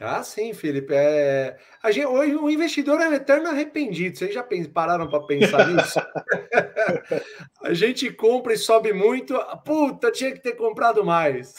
Ah, 0.00 0.23
sim, 0.23 0.55
Felipe. 0.55 0.94
É... 0.94 1.58
A 1.82 1.91
gente, 1.91 2.06
hoje 2.06 2.35
o 2.35 2.49
investidor 2.49 2.99
é 3.02 3.08
um 3.08 3.12
eterno 3.12 3.49
arrependido. 3.50 4.17
Vocês 4.17 4.32
já 4.32 4.43
pararam 4.73 5.06
para 5.08 5.26
pensar 5.26 5.69
nisso? 5.69 6.00
a 7.62 7.75
gente 7.75 8.11
compra 8.11 8.55
e 8.55 8.58
sobe 8.58 8.94
muito. 8.94 9.38
Puta, 9.62 10.11
tinha 10.11 10.32
que 10.32 10.41
ter 10.41 10.55
comprado 10.55 11.05
mais. 11.05 11.55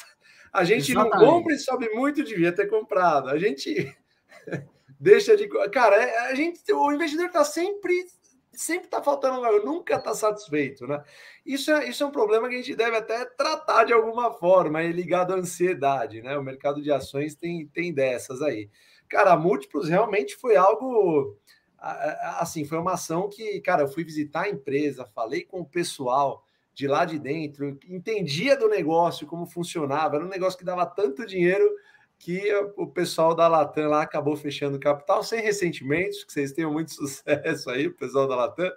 A 0.52 0.64
gente 0.64 0.92
Exatamente. 0.92 1.24
não 1.24 1.34
compra 1.34 1.54
e 1.54 1.60
sobe 1.60 1.90
muito, 1.90 2.24
devia 2.24 2.52
ter 2.52 2.68
comprado. 2.68 3.30
A 3.30 3.38
gente 3.38 3.96
deixa 5.00 5.38
de. 5.38 5.48
Cara, 5.70 5.96
é, 5.96 6.32
a 6.32 6.36
gente, 6.36 6.60
o 6.74 6.92
investidor 6.92 7.28
está 7.28 7.44
sempre 7.44 7.94
sempre 8.54 8.86
está 8.86 9.02
faltando, 9.02 9.42
nunca 9.64 9.96
está 9.96 10.14
satisfeito, 10.14 10.86
né? 10.86 11.04
Isso 11.46 11.72
é, 11.72 11.88
isso 11.88 12.04
é 12.04 12.08
um 12.08 12.12
problema 12.12 12.50
que 12.50 12.56
a 12.56 12.58
gente 12.58 12.76
deve 12.76 12.98
até 12.98 13.26
tratar 13.26 13.86
de 13.86 13.94
alguma 13.94 14.34
forma, 14.34 14.82
é 14.82 14.88
ligado 14.88 15.34
à 15.34 15.38
ansiedade, 15.38 16.22
né? 16.22 16.38
O 16.38 16.44
mercado 16.44 16.82
de 16.82 16.92
ações 16.92 17.36
tem, 17.36 17.68
tem 17.68 17.94
dessas 17.94 18.42
aí. 18.42 18.70
Cara, 19.08 19.36
múltiplos 19.36 19.90
realmente 19.90 20.36
foi 20.36 20.56
algo 20.56 21.38
assim, 22.38 22.64
foi 22.64 22.78
uma 22.78 22.94
ação 22.94 23.28
que, 23.28 23.60
cara, 23.62 23.82
eu 23.82 23.88
fui 23.88 24.04
visitar 24.04 24.44
a 24.44 24.50
empresa, 24.50 25.10
falei 25.16 25.44
com 25.44 25.62
o 25.62 25.66
pessoal 25.66 26.44
de 26.74 26.88
lá 26.88 27.06
de 27.06 27.18
dentro, 27.20 27.78
entendia 27.88 28.56
do 28.56 28.70
negócio, 28.70 29.28
como 29.28 29.46
funcionava, 29.46 30.16
era 30.16 30.26
um 30.26 30.30
negócio 30.30 30.58
que 30.58 30.64
dava 30.64 30.86
tanto 30.86 31.26
dinheiro 31.26 31.68
que 32.22 32.54
o 32.78 32.86
pessoal 32.86 33.34
da 33.34 33.48
Latam 33.48 33.90
lá 33.90 34.04
acabou 34.04 34.36
fechando 34.36 34.78
o 34.78 34.80
capital 34.80 35.24
sem 35.24 35.42
ressentimentos, 35.42 36.24
que 36.24 36.32
vocês 36.32 36.52
tenham 36.52 36.72
muito 36.72 36.94
sucesso 36.94 37.68
aí, 37.68 37.88
o 37.88 37.96
pessoal 37.96 38.28
da 38.28 38.36
Latam. 38.36 38.72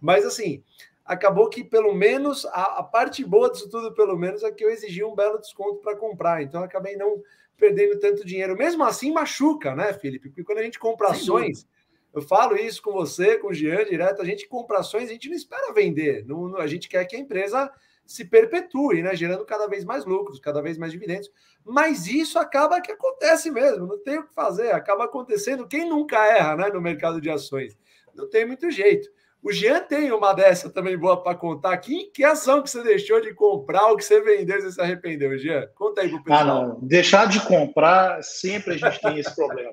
Mas 0.00 0.26
assim, 0.26 0.64
acabou 1.04 1.48
que 1.48 1.62
pelo 1.62 1.94
menos 1.94 2.44
a, 2.46 2.80
a 2.80 2.82
parte 2.82 3.24
boa 3.24 3.52
disso 3.52 3.70
tudo, 3.70 3.94
pelo 3.94 4.18
menos, 4.18 4.42
é 4.42 4.50
que 4.50 4.64
eu 4.64 4.70
exigi 4.70 5.04
um 5.04 5.14
belo 5.14 5.38
desconto 5.38 5.80
para 5.80 5.96
comprar. 5.96 6.42
Então 6.42 6.60
acabei 6.64 6.96
não 6.96 7.22
perdendo 7.56 8.00
tanto 8.00 8.26
dinheiro. 8.26 8.56
Mesmo 8.56 8.82
assim, 8.82 9.12
machuca, 9.12 9.76
né, 9.76 9.92
Felipe? 9.92 10.28
Porque 10.28 10.42
quando 10.42 10.58
a 10.58 10.64
gente 10.64 10.78
compra 10.80 11.10
ações, 11.10 11.68
eu 12.12 12.20
falo 12.20 12.56
isso 12.56 12.82
com 12.82 12.90
você, 12.90 13.38
com 13.38 13.48
o 13.48 13.54
Jean 13.54 13.84
direto, 13.84 14.20
a 14.20 14.24
gente 14.24 14.48
compra 14.48 14.80
ações, 14.80 15.08
a 15.08 15.12
gente 15.12 15.28
não 15.28 15.36
espera 15.36 15.72
vender. 15.72 16.26
Não, 16.26 16.56
a 16.56 16.66
gente 16.66 16.88
quer 16.88 17.04
que 17.04 17.14
a 17.14 17.20
empresa 17.20 17.70
se 18.08 18.24
perpetue, 18.24 19.02
né? 19.02 19.14
Gerando 19.14 19.44
cada 19.44 19.68
vez 19.68 19.84
mais 19.84 20.06
lucros, 20.06 20.40
cada 20.40 20.62
vez 20.62 20.78
mais 20.78 20.90
dividendos. 20.90 21.30
Mas 21.62 22.06
isso 22.06 22.38
acaba 22.38 22.80
que 22.80 22.90
acontece 22.90 23.50
mesmo, 23.50 23.86
não 23.86 24.02
tem 24.02 24.18
o 24.18 24.26
que 24.26 24.34
fazer, 24.34 24.72
acaba 24.72 25.04
acontecendo. 25.04 25.68
Quem 25.68 25.86
nunca 25.86 26.16
erra 26.26 26.56
né, 26.56 26.68
no 26.70 26.80
mercado 26.80 27.20
de 27.20 27.28
ações? 27.28 27.76
Não 28.14 28.26
tem 28.26 28.46
muito 28.46 28.70
jeito. 28.70 29.10
O 29.42 29.52
Jean 29.52 29.80
tem 29.80 30.10
uma 30.10 30.32
dessa 30.32 30.70
também 30.70 30.96
boa 30.96 31.22
para 31.22 31.36
contar 31.36 31.72
aqui. 31.72 32.10
Que 32.12 32.24
ação 32.24 32.62
que 32.62 32.70
você 32.70 32.82
deixou 32.82 33.20
de 33.20 33.32
comprar, 33.34 33.92
o 33.92 33.96
que 33.96 34.04
você 34.04 34.20
vendeu 34.22 34.56
e 34.56 34.62
você 34.62 34.72
se 34.72 34.80
arrependeu, 34.80 35.38
Jean? 35.38 35.68
Conta 35.74 36.00
aí 36.00 36.08
pro 36.08 36.24
pessoal. 36.24 36.40
Ah, 36.40 36.66
não. 36.66 36.80
Deixar 36.80 37.28
de 37.28 37.40
comprar, 37.46 38.24
sempre 38.24 38.74
a 38.74 38.76
gente 38.78 39.00
tem 39.00 39.18
esse 39.18 39.36
problema. 39.36 39.70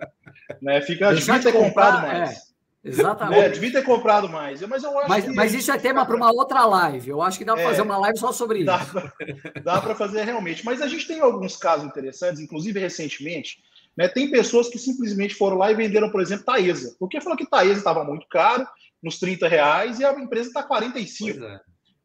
né? 0.62 0.82
Fica, 0.82 1.12
Deixar 1.12 1.39
de 1.39 1.46
ter 1.46 1.54
comprado 1.54 2.06
mais. 2.06 2.32
É. 2.32 2.54
Exatamente. 2.86 3.44
É, 3.44 3.50
devia 3.50 3.72
ter 3.72 3.84
comprado 3.84 4.30
mais. 4.30 4.62
Mas, 4.62 4.84
eu 4.84 4.98
acho 5.00 5.10
mas, 5.10 5.25
mas 5.34 5.54
isso 5.56 5.72
é 5.72 5.77
tema 5.77 6.06
para 6.06 6.15
uma 6.15 6.32
outra 6.32 6.63
live. 6.65 7.10
Eu 7.10 7.22
acho 7.22 7.39
que 7.39 7.44
dá 7.44 7.54
para 7.54 7.63
é, 7.63 7.65
fazer 7.65 7.82
uma 7.82 7.98
live 7.98 8.20
só 8.20 8.32
sobre 8.32 8.63
dá 8.63 8.77
isso. 8.77 9.63
dá 9.63 9.82
para 9.82 9.96
fazer 9.96 10.24
realmente. 10.24 10.63
Mas 10.63 10.84
a 10.84 10.88
gente 10.88 11.08
tem 11.08 11.20
alguns 11.20 11.58
casos 11.58 11.88
interessantes, 11.88 12.39
inclusive 12.39 12.80
recentemente. 12.80 13.63
Né, 13.98 14.08
tem 14.08 14.30
pessoas 14.30 14.70
que 14.70 14.77
simplesmente 14.77 15.34
foram 15.34 15.58
lá 15.58 15.72
e 15.72 15.75
venderam, 15.75 16.12
por 16.12 16.22
exemplo, 16.22 16.46
Taesa. 16.46 16.96
Porque 17.00 17.22
falou 17.22 17.38
que 17.38 17.50
Taesa 17.50 17.80
estava 17.80 18.04
muito 18.04 18.27
caro, 18.27 18.68
nos 19.01 19.18
30 19.20 19.48
reais, 19.48 20.00
e 20.00 20.06
a 20.06 20.13
empresa 20.13 20.50
está 20.50 20.62
45. 20.62 21.44
É. 21.44 21.62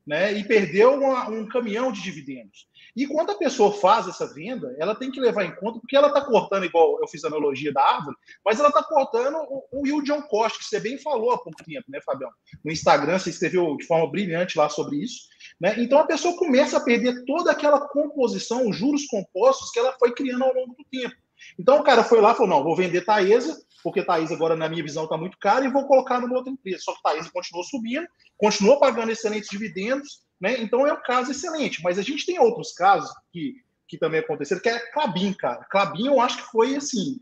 Né, 0.06 0.32
e 0.32 0.44
perdeu 0.44 0.94
uma, 0.94 1.28
um 1.28 1.46
caminhão 1.46 1.92
de 1.92 2.00
dividendos. 2.00 2.68
E 2.96 3.06
quando 3.06 3.30
a 3.30 3.38
pessoa 3.38 3.72
faz 3.72 4.08
essa 4.08 4.32
venda, 4.32 4.74
ela 4.78 4.94
tem 4.94 5.10
que 5.10 5.20
levar 5.20 5.44
em 5.44 5.54
conta, 5.54 5.78
porque 5.80 5.96
ela 5.96 6.08
está 6.08 6.20
cortando, 6.20 6.64
igual 6.64 6.98
eu 7.00 7.08
fiz 7.08 7.24
a 7.24 7.28
analogia 7.28 7.72
da 7.72 7.82
árvore, 7.82 8.16
mas 8.44 8.58
ela 8.58 8.68
está 8.68 8.82
cortando 8.82 9.36
o, 9.36 9.64
o 9.72 9.86
yield 9.86 10.10
on 10.12 10.22
cost, 10.22 10.58
que 10.58 10.64
você 10.64 10.80
bem 10.80 10.98
falou 10.98 11.32
há 11.32 11.38
pouco 11.38 11.64
tempo, 11.64 11.84
né, 11.88 12.00
Fabião? 12.04 12.30
No 12.64 12.72
Instagram, 12.72 13.18
você 13.18 13.30
escreveu 13.30 13.76
de 13.76 13.86
forma 13.86 14.10
brilhante 14.10 14.58
lá 14.58 14.68
sobre 14.68 14.96
isso. 14.96 15.28
Né? 15.60 15.74
Então 15.78 15.98
a 15.98 16.06
pessoa 16.06 16.36
começa 16.36 16.78
a 16.78 16.84
perder 16.84 17.24
toda 17.24 17.50
aquela 17.50 17.86
composição, 17.88 18.68
os 18.68 18.76
juros 18.76 19.06
compostos 19.06 19.70
que 19.70 19.78
ela 19.78 19.94
foi 19.98 20.12
criando 20.12 20.44
ao 20.44 20.54
longo 20.54 20.74
do 20.74 20.84
tempo. 20.90 21.14
Então 21.58 21.78
o 21.78 21.82
cara 21.82 22.04
foi 22.04 22.20
lá 22.20 22.32
e 22.32 22.34
falou: 22.34 22.48
não, 22.48 22.64
vou 22.64 22.76
vender 22.76 23.04
Taesa, 23.04 23.58
porque 23.82 24.02
Taesa 24.02 24.34
agora, 24.34 24.56
na 24.56 24.68
minha 24.68 24.82
visão, 24.82 25.04
está 25.04 25.16
muito 25.16 25.38
caro, 25.38 25.64
e 25.64 25.70
vou 25.70 25.86
colocar 25.86 26.20
numa 26.20 26.36
outra 26.36 26.52
empresa. 26.52 26.82
Só 26.82 26.94
que 26.94 27.02
Taesa 27.02 27.30
continuou 27.32 27.64
subindo, 27.64 28.06
continuou 28.36 28.78
pagando 28.78 29.12
excelentes 29.12 29.48
dividendos, 29.50 30.20
né? 30.40 30.60
Então 30.60 30.86
é 30.86 30.92
um 30.92 31.02
caso 31.02 31.30
excelente. 31.30 31.82
Mas 31.82 31.98
a 31.98 32.02
gente 32.02 32.24
tem 32.24 32.38
outros 32.38 32.72
casos 32.72 33.10
que, 33.32 33.62
que 33.86 33.98
também 33.98 34.20
aconteceram, 34.20 34.62
que 34.62 34.68
é 34.68 34.78
Clabin, 34.92 35.32
cara. 35.32 35.64
Clabin 35.70 36.06
eu 36.06 36.20
acho 36.20 36.38
que 36.38 36.50
foi 36.50 36.76
assim, 36.76 37.20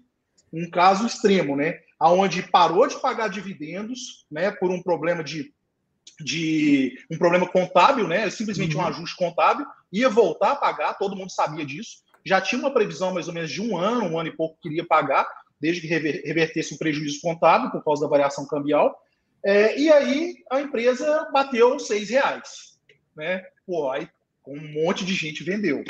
um 0.52 0.70
caso 0.70 1.06
extremo, 1.06 1.56
né? 1.56 1.80
aonde 1.98 2.42
parou 2.42 2.86
de 2.86 3.00
pagar 3.00 3.28
dividendos, 3.28 4.24
né, 4.30 4.50
por 4.50 4.70
um 4.70 4.82
problema 4.82 5.24
de, 5.24 5.52
de 6.20 6.96
um 7.10 7.18
problema 7.18 7.46
contábil, 7.46 8.06
né, 8.06 8.30
simplesmente 8.30 8.76
uhum. 8.76 8.82
um 8.82 8.86
ajuste 8.86 9.16
contábil, 9.16 9.66
ia 9.92 10.08
voltar 10.08 10.52
a 10.52 10.56
pagar, 10.56 10.94
todo 10.94 11.16
mundo 11.16 11.30
sabia 11.30 11.66
disso, 11.66 11.98
já 12.24 12.40
tinha 12.40 12.60
uma 12.60 12.72
previsão 12.72 13.12
mais 13.12 13.26
ou 13.26 13.34
menos 13.34 13.50
de 13.50 13.60
um 13.60 13.76
ano, 13.76 14.04
um 14.04 14.18
ano 14.18 14.28
e 14.28 14.36
pouco 14.36 14.58
que 14.60 14.68
iria 14.68 14.86
pagar, 14.86 15.26
desde 15.60 15.80
que 15.80 15.88
revertesse 15.88 16.74
o 16.74 16.78
prejuízo 16.78 17.20
contábil 17.20 17.70
por 17.70 17.82
causa 17.82 18.02
da 18.02 18.08
variação 18.08 18.46
cambial, 18.46 18.96
é, 19.44 19.78
e 19.78 19.90
aí 19.90 20.36
a 20.50 20.60
empresa 20.60 21.28
bateu 21.32 21.78
seis 21.80 22.10
reais, 22.10 22.77
né, 23.18 23.42
pô, 23.66 23.90
aí 23.90 24.08
um 24.46 24.72
monte 24.82 25.04
de 25.04 25.12
gente 25.12 25.44
vendeu, 25.44 25.84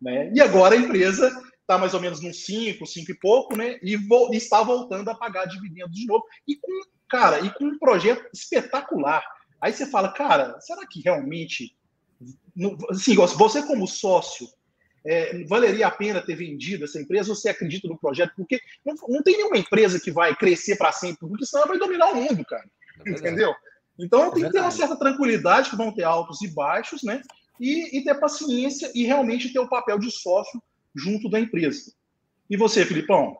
né, 0.00 0.30
e 0.32 0.40
agora 0.40 0.76
a 0.76 0.78
empresa 0.78 1.34
está 1.64 1.78
mais 1.78 1.94
ou 1.94 2.00
menos 2.00 2.20
nos 2.20 2.44
5, 2.44 2.86
5 2.86 3.10
e 3.10 3.14
pouco, 3.14 3.56
né? 3.56 3.78
E, 3.82 3.96
vo 3.96 4.32
e 4.32 4.36
está 4.36 4.62
voltando 4.62 5.08
a 5.10 5.14
pagar 5.14 5.46
dividendos 5.46 5.96
de 5.96 6.06
novo. 6.06 6.24
E 6.46 6.56
com, 6.56 6.82
cara, 7.08 7.40
e 7.40 7.50
com 7.54 7.64
um 7.64 7.78
projeto 7.78 8.28
espetacular. 8.32 9.24
Aí 9.60 9.72
você 9.72 9.86
fala, 9.86 10.12
cara, 10.12 10.60
será 10.60 10.86
que 10.86 11.00
realmente. 11.00 11.74
Assim, 12.90 13.14
você 13.16 13.62
como 13.66 13.88
sócio, 13.88 14.46
é, 15.04 15.42
valeria 15.44 15.86
a 15.86 15.90
pena 15.90 16.22
ter 16.22 16.36
vendido 16.36 16.84
essa 16.84 17.00
empresa? 17.00 17.34
Você 17.34 17.48
acredita 17.48 17.88
no 17.88 17.98
projeto? 17.98 18.32
Porque 18.36 18.60
não, 18.84 18.94
não 19.08 19.22
tem 19.22 19.36
nenhuma 19.36 19.58
empresa 19.58 19.98
que 19.98 20.12
vai 20.12 20.36
crescer 20.36 20.76
para 20.76 20.92
sempre, 20.92 21.26
porque 21.26 21.46
senão 21.46 21.66
vai 21.66 21.78
dominar 21.78 22.12
o 22.12 22.14
mundo, 22.14 22.44
cara. 22.44 22.68
É 23.06 23.10
entendeu? 23.10 23.52
Então 23.98 24.24
é 24.24 24.30
tem 24.30 24.44
que 24.44 24.50
ter 24.50 24.60
uma 24.60 24.70
certa 24.70 24.96
tranquilidade, 24.96 25.70
que 25.70 25.76
vão 25.76 25.92
ter 25.92 26.04
altos 26.04 26.42
e 26.42 26.48
baixos, 26.48 27.02
né? 27.02 27.22
E, 27.60 27.98
e 27.98 28.04
ter 28.04 28.14
paciência 28.14 28.90
e 28.94 29.04
realmente 29.04 29.52
ter 29.52 29.60
o 29.60 29.68
papel 29.68 29.98
de 29.98 30.10
sócio 30.10 30.60
junto 30.94 31.30
da 31.30 31.38
empresa. 31.38 31.92
E 32.50 32.56
você, 32.56 32.84
Filipão? 32.84 33.36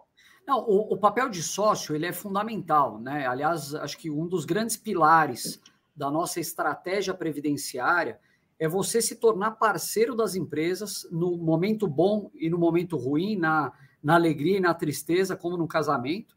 Não, 0.46 0.61
o, 0.61 0.92
o, 0.92 0.96
papel 0.99 1.28
de 1.30 1.42
sócio 1.42 1.94
ele 1.94 2.06
é 2.06 2.12
fundamental, 2.12 3.00
né? 3.00 3.26
Aliás, 3.26 3.75
acho 3.75 3.96
que 3.96 4.11
um 4.11 4.26
dos 4.26 4.44
grandes 4.44 4.76
pilares 4.76 5.61
da 5.96 6.11
nossa 6.11 6.38
estratégia 6.38 7.14
previdenciária 7.14 8.20
é 8.58 8.68
você 8.68 9.00
se 9.00 9.16
tornar 9.16 9.52
parceiro 9.52 10.14
das 10.14 10.34
empresas 10.34 11.06
no 11.11 11.37
momento 11.37 11.88
bom 11.88 12.30
e 12.34 12.49
no 12.49 12.58
momento 12.58 12.96
ruim, 12.96 13.37
na, 13.37 13.73
na 14.02 14.14
alegria 14.14 14.58
e 14.58 14.61
na 14.61 14.75
tristeza, 14.75 15.37
como 15.37 15.56
no 15.56 15.66
casamento. 15.66 16.37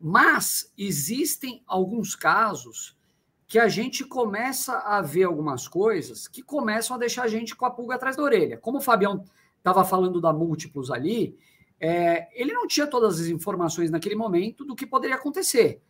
Mas 0.00 0.72
existem 0.76 1.62
alguns 1.66 2.16
casos 2.16 2.96
que 3.52 3.58
a 3.58 3.68
gente 3.68 4.02
começa 4.02 4.78
a 4.78 5.02
ver 5.02 5.24
algumas 5.24 5.68
coisas 5.68 6.26
que 6.26 6.42
começam 6.42 6.96
a 6.96 6.98
deixar 6.98 7.24
a 7.24 7.28
gente 7.28 7.54
com 7.54 7.66
a 7.66 7.70
pulga 7.70 7.96
atrás 7.96 8.16
da 8.16 8.22
orelha. 8.22 8.56
Como 8.56 8.78
o 8.78 8.80
Fabião 8.80 9.26
estava 9.58 9.84
falando 9.84 10.22
da 10.22 10.32
múltiplos 10.32 10.90
ali, 10.90 11.36
é, 11.78 12.28
ele 12.32 12.54
não 12.54 12.66
tinha 12.66 12.86
todas 12.86 13.20
as 13.20 13.26
informações 13.26 13.90
naquele 13.90 14.14
momento 14.14 14.64
do 14.64 14.74
que 14.74 14.86
poderia 14.86 15.16
acontecer. 15.16 15.82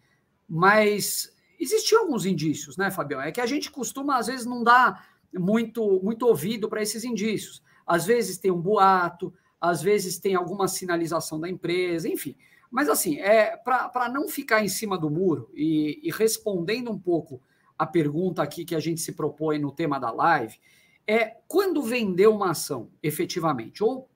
Mas 0.49 1.33
existiam 1.57 2.01
alguns 2.01 2.27
indícios, 2.27 2.77
né, 2.77 2.91
Fabião? 2.91 3.21
É 3.21 3.31
que 3.31 3.41
a 3.41 3.47
gente 3.47 3.71
costuma, 3.71 4.17
às 4.17 4.27
vezes, 4.27 4.45
não 4.45 4.65
dar 4.65 5.07
muito, 5.33 6.01
muito 6.03 6.27
ouvido 6.27 6.69
para 6.69 6.83
esses 6.83 7.05
indícios. 7.05 7.63
Às 7.87 8.05
vezes 8.05 8.39
tem 8.39 8.51
um 8.51 8.61
boato, 8.61 9.33
às 9.61 9.81
vezes 9.81 10.19
tem 10.19 10.35
alguma 10.35 10.67
sinalização 10.67 11.39
da 11.39 11.49
empresa, 11.49 12.09
enfim. 12.09 12.35
Mas, 12.69 12.89
assim, 12.89 13.21
é 13.21 13.57
para 13.57 14.09
não 14.09 14.29
ficar 14.29 14.65
em 14.65 14.69
cima 14.69 14.99
do 14.99 15.09
muro 15.09 15.49
e, 15.55 16.01
e 16.03 16.11
respondendo 16.11 16.91
um 16.91 16.99
pouco 16.99 17.41
a 17.83 17.87
pergunta 17.87 18.43
aqui 18.43 18.65
que 18.65 18.77
a 18.77 18.81
gente 18.81 19.01
se 19.01 19.13
propõe 19.13 19.59
no 19.59 19.73
tema 19.73 19.99
da 19.99 20.13
live, 20.13 20.57
é 21.05 21.37
quando 21.49 21.83
vender 21.83 22.29
uma 22.29 22.53
ação, 22.53 22.91
efetivamente, 23.03 23.83
ou 23.83 24.09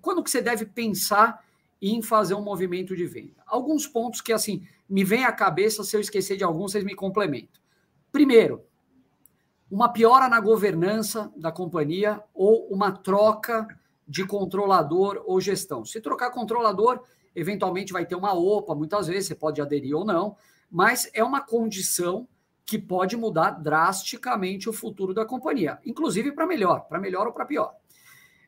quando 0.00 0.22
que 0.22 0.30
você 0.30 0.42
deve 0.42 0.66
pensar 0.66 1.44
em 1.80 2.02
fazer 2.02 2.34
um 2.34 2.42
movimento 2.42 2.96
de 2.96 3.06
venda. 3.06 3.40
Alguns 3.46 3.86
pontos 3.86 4.20
que 4.20 4.32
assim 4.32 4.66
me 4.88 5.04
vem 5.04 5.24
à 5.24 5.30
cabeça, 5.30 5.84
se 5.84 5.96
eu 5.96 6.00
esquecer 6.00 6.36
de 6.36 6.42
alguns, 6.42 6.72
vocês 6.72 6.82
me 6.82 6.94
complementam. 6.94 7.62
Primeiro, 8.10 8.64
uma 9.70 9.88
piora 9.92 10.28
na 10.28 10.40
governança 10.40 11.32
da 11.36 11.52
companhia 11.52 12.20
ou 12.34 12.66
uma 12.66 12.90
troca 12.90 13.68
de 14.08 14.26
controlador 14.26 15.22
ou 15.24 15.40
gestão. 15.40 15.84
Se 15.84 16.00
trocar 16.00 16.32
controlador, 16.32 17.00
eventualmente 17.32 17.92
vai 17.92 18.04
ter 18.04 18.16
uma 18.16 18.34
OPA, 18.34 18.74
muitas 18.74 19.06
vezes 19.06 19.28
você 19.28 19.36
pode 19.36 19.60
aderir 19.60 19.96
ou 19.96 20.04
não, 20.04 20.36
mas 20.68 21.08
é 21.14 21.22
uma 21.22 21.40
condição 21.40 22.26
que 22.66 22.78
pode 22.78 23.16
mudar 23.16 23.50
drasticamente 23.50 24.68
o 24.68 24.72
futuro 24.72 25.12
da 25.12 25.24
companhia, 25.24 25.78
inclusive 25.84 26.32
para 26.32 26.46
melhor, 26.46 26.80
para 26.88 27.00
melhor 27.00 27.26
ou 27.26 27.32
para 27.32 27.44
pior. 27.44 27.74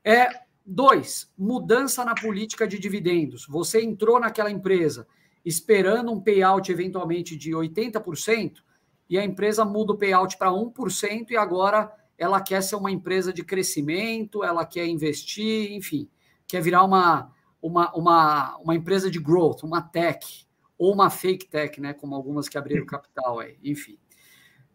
É, 0.02 0.28
dois, 0.64 1.30
mudança 1.37 2.04
na 2.04 2.14
política 2.14 2.66
de 2.66 2.78
dividendos. 2.78 3.46
Você 3.46 3.82
entrou 3.82 4.18
naquela 4.18 4.50
empresa 4.50 5.06
esperando 5.44 6.11
um 6.11 6.20
payout 6.20 6.73
eventualmente 6.73 7.37
de 7.37 7.52
80%, 7.52 8.64
e 9.08 9.16
a 9.16 9.25
empresa 9.25 9.64
muda 9.64 9.92
o 9.92 9.96
payout 9.96 10.37
para 10.37 10.50
1% 10.50 11.30
e 11.30 11.37
agora 11.37 11.92
ela 12.18 12.40
quer 12.40 12.61
ser 12.62 12.75
uma 12.75 12.90
empresa 12.90 13.32
de 13.32 13.44
crescimento, 13.44 14.42
ela 14.42 14.66
quer 14.66 14.87
investir, 14.87 15.73
enfim, 15.73 16.08
quer 16.49 16.61
virar 16.61 16.82
uma, 16.82 17.32
uma, 17.62 17.94
uma, 17.94 18.56
uma 18.56 18.75
empresa 18.75 19.08
de 19.08 19.20
growth, 19.20 19.62
uma 19.62 19.80
tech, 19.80 20.46
ou 20.76 20.92
uma 20.92 21.11
fake 21.11 21.46
tech, 21.46 21.80
né, 21.80 21.92
como 21.92 22.14
algumas 22.14 22.49
que 22.49 22.58
abriram 22.58 22.85
capital 22.85 23.38
aí, 23.38 23.56
enfim. 23.62 23.96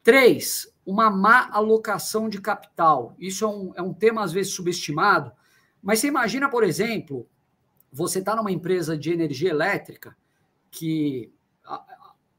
Três, 0.03 0.67
uma 0.86 1.10
má 1.10 1.50
alocação 1.51 2.27
de 2.27 2.41
capital. 2.41 3.15
Isso 3.20 3.46
é 3.46 3.48
um, 3.48 3.74
é 3.75 3.81
um 3.81 3.93
tema, 3.93 4.24
às 4.24 4.31
vezes, 4.31 4.53
subestimado, 4.53 5.31
mas 5.81 6.00
você 6.00 6.08
imagina, 6.08 6.50
por 6.50 6.63
exemplo, 6.63 7.27
você 7.91 8.20
está 8.20 8.36
numa 8.36 8.51
empresa 8.51 8.98
de 8.98 9.12
energia 9.12 9.50
elétrica 9.50 10.15
que 10.70 11.31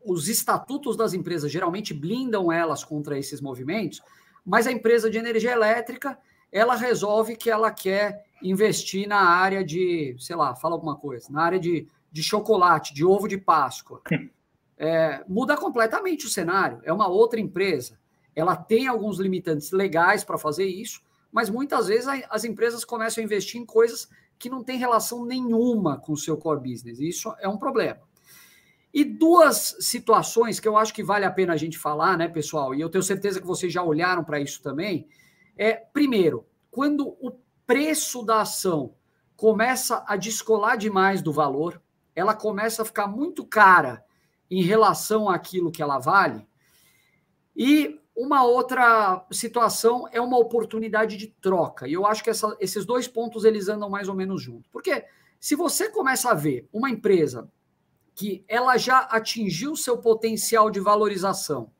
os 0.04 0.28
estatutos 0.28 0.96
das 0.96 1.12
empresas 1.12 1.50
geralmente 1.50 1.94
blindam 1.94 2.50
elas 2.50 2.82
contra 2.82 3.18
esses 3.18 3.40
movimentos, 3.40 4.00
mas 4.44 4.66
a 4.66 4.72
empresa 4.72 5.10
de 5.10 5.18
energia 5.18 5.52
elétrica 5.52 6.18
ela 6.50 6.74
resolve 6.74 7.36
que 7.36 7.50
ela 7.50 7.70
quer 7.70 8.26
investir 8.42 9.08
na 9.08 9.20
área 9.20 9.64
de, 9.64 10.14
sei 10.18 10.36
lá, 10.36 10.54
fala 10.54 10.74
alguma 10.74 10.96
coisa, 10.96 11.30
na 11.30 11.42
área 11.42 11.58
de, 11.58 11.86
de 12.10 12.22
chocolate, 12.22 12.92
de 12.92 13.04
ovo 13.04 13.26
de 13.26 13.38
Páscoa. 13.38 14.02
é, 14.82 15.22
muda 15.28 15.56
completamente 15.56 16.26
o 16.26 16.28
cenário. 16.28 16.80
É 16.82 16.92
uma 16.92 17.06
outra 17.06 17.38
empresa. 17.38 18.00
Ela 18.34 18.56
tem 18.56 18.88
alguns 18.88 19.20
limitantes 19.20 19.70
legais 19.70 20.24
para 20.24 20.36
fazer 20.36 20.66
isso, 20.66 21.00
mas 21.30 21.48
muitas 21.48 21.86
vezes 21.86 22.08
as 22.28 22.42
empresas 22.42 22.84
começam 22.84 23.22
a 23.22 23.24
investir 23.24 23.60
em 23.60 23.64
coisas 23.64 24.08
que 24.36 24.50
não 24.50 24.64
têm 24.64 24.76
relação 24.76 25.24
nenhuma 25.24 26.00
com 26.00 26.12
o 26.12 26.16
seu 26.16 26.36
core 26.36 26.68
business. 26.68 26.98
Isso 26.98 27.32
é 27.38 27.48
um 27.48 27.56
problema. 27.56 28.00
E 28.92 29.04
duas 29.04 29.76
situações 29.78 30.58
que 30.58 30.66
eu 30.66 30.76
acho 30.76 30.92
que 30.92 31.04
vale 31.04 31.24
a 31.24 31.30
pena 31.30 31.52
a 31.52 31.56
gente 31.56 31.78
falar, 31.78 32.18
né, 32.18 32.26
pessoal? 32.26 32.74
E 32.74 32.80
eu 32.80 32.90
tenho 32.90 33.04
certeza 33.04 33.40
que 33.40 33.46
vocês 33.46 33.72
já 33.72 33.84
olharam 33.84 34.24
para 34.24 34.40
isso 34.40 34.60
também. 34.62 35.06
É, 35.56 35.74
primeiro, 35.74 36.44
quando 36.72 37.06
o 37.20 37.38
preço 37.64 38.24
da 38.24 38.40
ação 38.40 38.96
começa 39.36 40.04
a 40.08 40.16
descolar 40.16 40.74
demais 40.74 41.22
do 41.22 41.32
valor, 41.32 41.80
ela 42.16 42.34
começa 42.34 42.82
a 42.82 42.84
ficar 42.84 43.06
muito 43.06 43.46
cara 43.46 44.04
em 44.52 44.62
relação 44.62 45.30
àquilo 45.30 45.72
que 45.72 45.80
ela 45.80 45.98
vale. 45.98 46.46
E 47.56 47.98
uma 48.14 48.44
outra 48.44 49.24
situação 49.30 50.06
é 50.12 50.20
uma 50.20 50.36
oportunidade 50.36 51.16
de 51.16 51.28
troca. 51.28 51.88
E 51.88 51.94
eu 51.94 52.04
acho 52.04 52.22
que 52.22 52.28
essa, 52.28 52.54
esses 52.60 52.84
dois 52.84 53.08
pontos 53.08 53.46
eles 53.46 53.68
andam 53.68 53.88
mais 53.88 54.10
ou 54.10 54.14
menos 54.14 54.42
juntos. 54.42 54.68
Porque 54.70 55.06
se 55.40 55.56
você 55.56 55.88
começa 55.88 56.30
a 56.30 56.34
ver 56.34 56.68
uma 56.70 56.90
empresa 56.90 57.50
que 58.14 58.44
ela 58.46 58.76
já 58.76 58.98
atingiu 58.98 59.74
seu 59.74 59.96
potencial 59.96 60.70
de 60.70 60.80
valorização, 60.80 61.70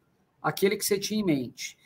aquele 0.42 0.78
que 0.78 0.84
você 0.86 0.98
tinha 0.98 1.20
em 1.20 1.24
mente, 1.24 1.76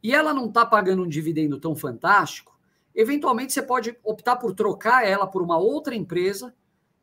e 0.00 0.14
ela 0.14 0.32
não 0.32 0.46
está 0.46 0.64
pagando 0.64 1.02
um 1.02 1.08
dividendo 1.08 1.58
tão 1.58 1.74
fantástico, 1.74 2.56
eventualmente 2.94 3.52
você 3.52 3.62
pode 3.62 3.98
optar 4.04 4.36
por 4.36 4.54
trocar 4.54 5.04
ela 5.04 5.26
por 5.26 5.42
uma 5.42 5.58
outra 5.58 5.92
empresa 5.92 6.54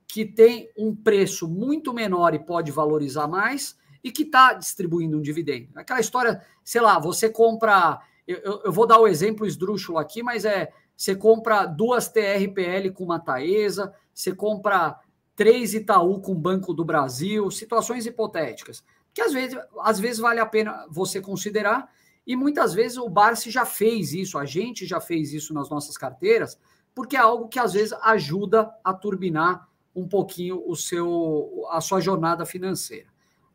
que 0.07 0.25
tem 0.25 0.69
um 0.77 0.95
preço 0.95 1.47
muito 1.47 1.93
menor 1.93 2.33
e 2.33 2.39
pode 2.39 2.71
valorizar 2.71 3.27
mais 3.27 3.77
e 4.03 4.11
que 4.11 4.23
está 4.23 4.53
distribuindo 4.53 5.17
um 5.17 5.21
dividendo. 5.21 5.69
Aquela 5.75 5.99
história, 5.99 6.43
sei 6.63 6.81
lá, 6.81 6.99
você 6.99 7.29
compra. 7.29 8.01
Eu, 8.27 8.61
eu, 8.65 8.71
vou 8.71 8.85
dar 8.85 8.99
o 8.99 9.07
exemplo 9.07 9.45
esdrúxulo 9.45 9.97
aqui, 9.97 10.21
mas 10.21 10.45
é 10.45 10.71
você 10.95 11.15
compra 11.15 11.65
duas 11.65 12.07
TRPL 12.07 12.91
com 12.93 13.03
uma 13.03 13.19
Taesa, 13.19 13.93
você 14.13 14.33
compra 14.33 14.99
três 15.35 15.73
Itaú 15.73 16.21
com 16.21 16.35
Banco 16.35 16.73
do 16.73 16.85
Brasil, 16.85 17.49
situações 17.49 18.05
hipotéticas, 18.05 18.83
que 19.13 19.21
às 19.21 19.33
vezes, 19.33 19.57
às 19.81 19.99
vezes 19.99 20.19
vale 20.19 20.39
a 20.39 20.45
pena 20.45 20.85
você 20.89 21.19
considerar, 21.19 21.89
e 22.25 22.35
muitas 22.35 22.73
vezes 22.73 22.97
o 22.97 23.09
Barsi 23.09 23.51
já 23.51 23.65
fez 23.65 24.13
isso, 24.13 24.37
a 24.37 24.45
gente 24.45 24.85
já 24.85 25.01
fez 25.01 25.33
isso 25.33 25.53
nas 25.53 25.69
nossas 25.69 25.97
carteiras, 25.97 26.57
porque 26.95 27.17
é 27.17 27.19
algo 27.19 27.49
que 27.49 27.59
às 27.59 27.73
vezes 27.73 27.93
ajuda 28.03 28.71
a 28.83 28.93
turbinar 28.93 29.67
um 29.95 30.07
pouquinho 30.07 30.63
o 30.65 30.75
seu, 30.75 31.65
a 31.69 31.79
sua 31.81 31.99
jornada 31.99 32.45
financeira. 32.45 33.07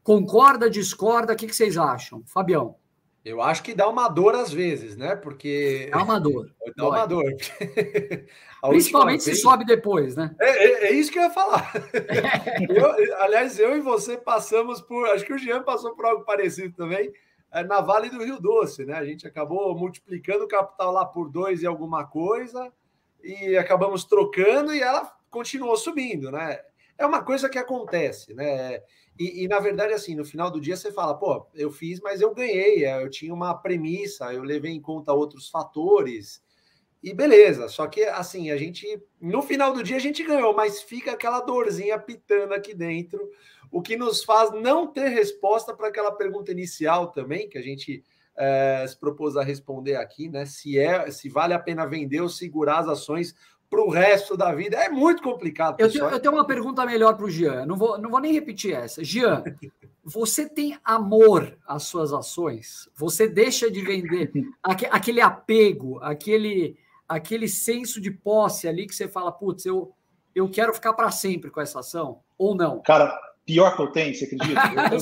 Concorda, 0.02 0.70
discorda? 0.70 1.32
O 1.32 1.36
que, 1.36 1.46
que 1.46 1.54
vocês 1.54 1.76
acham? 1.76 2.22
Fabião. 2.24 2.76
Eu 3.24 3.42
acho 3.42 3.62
que 3.62 3.74
dá 3.74 3.86
uma 3.88 4.08
dor 4.08 4.34
às 4.34 4.50
vezes, 4.50 4.96
né? 4.96 5.14
Porque. 5.14 5.90
Dá 5.92 6.02
uma 6.02 6.18
dor. 6.18 6.50
Dá 6.76 6.88
uma 6.88 7.04
dor. 7.04 7.24
Principalmente 8.68 9.24
se 9.24 9.34
sobe 9.34 9.64
depois, 9.64 10.16
né? 10.16 10.34
É, 10.40 10.48
é, 10.48 10.86
é, 10.86 10.92
isso 10.92 11.10
que 11.10 11.18
eu 11.18 11.24
ia 11.24 11.30
falar. 11.30 11.72
eu, 12.70 13.16
aliás, 13.22 13.58
eu 13.58 13.76
e 13.76 13.80
você 13.80 14.16
passamos 14.16 14.80
por. 14.80 15.06
Acho 15.08 15.24
que 15.24 15.32
o 15.32 15.38
Jean 15.38 15.62
passou 15.62 15.94
por 15.94 16.06
algo 16.06 16.24
parecido 16.24 16.74
também, 16.74 17.12
é, 17.52 17.62
na 17.64 17.80
Vale 17.80 18.08
do 18.08 18.24
Rio 18.24 18.40
Doce, 18.40 18.84
né? 18.86 18.94
A 18.94 19.04
gente 19.04 19.26
acabou 19.26 19.76
multiplicando 19.76 20.44
o 20.44 20.48
capital 20.48 20.92
lá 20.92 21.04
por 21.04 21.28
dois 21.28 21.62
e 21.62 21.66
alguma 21.66 22.06
coisa, 22.06 22.72
e 23.22 23.56
acabamos 23.56 24.04
trocando 24.04 24.72
e 24.72 24.80
ela 24.80 25.17
continuou 25.30 25.76
subindo, 25.76 26.30
né? 26.30 26.60
É 26.96 27.06
uma 27.06 27.22
coisa 27.22 27.48
que 27.48 27.58
acontece, 27.58 28.34
né? 28.34 28.82
E, 29.18 29.44
e, 29.44 29.48
na 29.48 29.58
verdade, 29.60 29.92
assim, 29.92 30.14
no 30.14 30.24
final 30.24 30.50
do 30.50 30.60
dia 30.60 30.76
você 30.76 30.92
fala, 30.92 31.14
pô, 31.14 31.46
eu 31.54 31.70
fiz, 31.70 32.00
mas 32.00 32.20
eu 32.20 32.34
ganhei, 32.34 32.86
eu 32.86 33.10
tinha 33.10 33.34
uma 33.34 33.54
premissa, 33.54 34.32
eu 34.32 34.42
levei 34.42 34.72
em 34.72 34.80
conta 34.80 35.12
outros 35.12 35.48
fatores, 35.48 36.42
e 37.02 37.14
beleza. 37.14 37.68
Só 37.68 37.86
que, 37.86 38.02
assim, 38.04 38.50
a 38.50 38.56
gente, 38.56 39.00
no 39.20 39.42
final 39.42 39.72
do 39.72 39.82
dia, 39.82 39.96
a 39.96 40.00
gente 40.00 40.22
ganhou, 40.22 40.54
mas 40.54 40.82
fica 40.82 41.12
aquela 41.12 41.40
dorzinha 41.40 41.98
pitando 41.98 42.52
aqui 42.52 42.74
dentro, 42.74 43.30
o 43.70 43.82
que 43.82 43.96
nos 43.96 44.24
faz 44.24 44.50
não 44.52 44.86
ter 44.86 45.08
resposta 45.08 45.74
para 45.74 45.88
aquela 45.88 46.12
pergunta 46.12 46.50
inicial 46.50 47.08
também, 47.08 47.48
que 47.48 47.58
a 47.58 47.62
gente 47.62 48.02
é, 48.36 48.84
se 48.86 48.98
propôs 48.98 49.36
a 49.36 49.42
responder 49.42 49.96
aqui, 49.96 50.28
né? 50.28 50.46
Se 50.46 50.78
é, 50.78 51.10
se 51.10 51.28
vale 51.28 51.54
a 51.54 51.58
pena 51.58 51.86
vender 51.86 52.20
ou 52.20 52.28
segurar 52.28 52.78
as 52.78 52.88
ações 52.88 53.34
para 53.70 53.80
o 53.80 53.90
resto 53.90 54.36
da 54.36 54.54
vida. 54.54 54.76
É 54.76 54.88
muito 54.88 55.22
complicado. 55.22 55.76
Eu 55.78 55.90
tenho, 55.90 56.04
eu 56.06 56.20
tenho, 56.20 56.34
uma 56.34 56.46
pergunta 56.46 56.84
melhor 56.86 57.16
para 57.16 57.26
o 57.26 57.30
Jean. 57.30 57.66
Não 57.66 57.76
vou, 57.76 57.98
não 57.98 58.10
vou 58.10 58.20
nem 58.20 58.32
repetir 58.32 58.74
essa. 58.74 59.04
Jean, 59.04 59.42
você 60.04 60.48
tem 60.48 60.78
amor 60.84 61.56
às 61.66 61.82
suas 61.84 62.12
ações? 62.12 62.88
Você 62.94 63.28
deixa 63.28 63.70
de 63.70 63.82
vender 63.82 64.32
aquele 64.62 65.20
apego, 65.20 65.98
aquele, 66.02 66.76
aquele 67.06 67.48
senso 67.48 68.00
de 68.00 68.10
posse 68.10 68.66
ali 68.66 68.86
que 68.86 68.94
você 68.94 69.06
fala, 69.06 69.30
putz, 69.30 69.66
eu, 69.66 69.92
eu 70.34 70.48
quero 70.48 70.72
ficar 70.72 70.94
para 70.94 71.10
sempre 71.10 71.50
com 71.50 71.60
essa 71.60 71.80
ação? 71.80 72.20
Ou 72.38 72.54
não? 72.54 72.80
Cara, 72.82 73.14
pior 73.44 73.74
que 73.74 73.82
eu 73.82 73.88
tenho, 73.88 74.14
você 74.14 74.24
acredita? 74.24 74.60
Eu, 74.92 75.00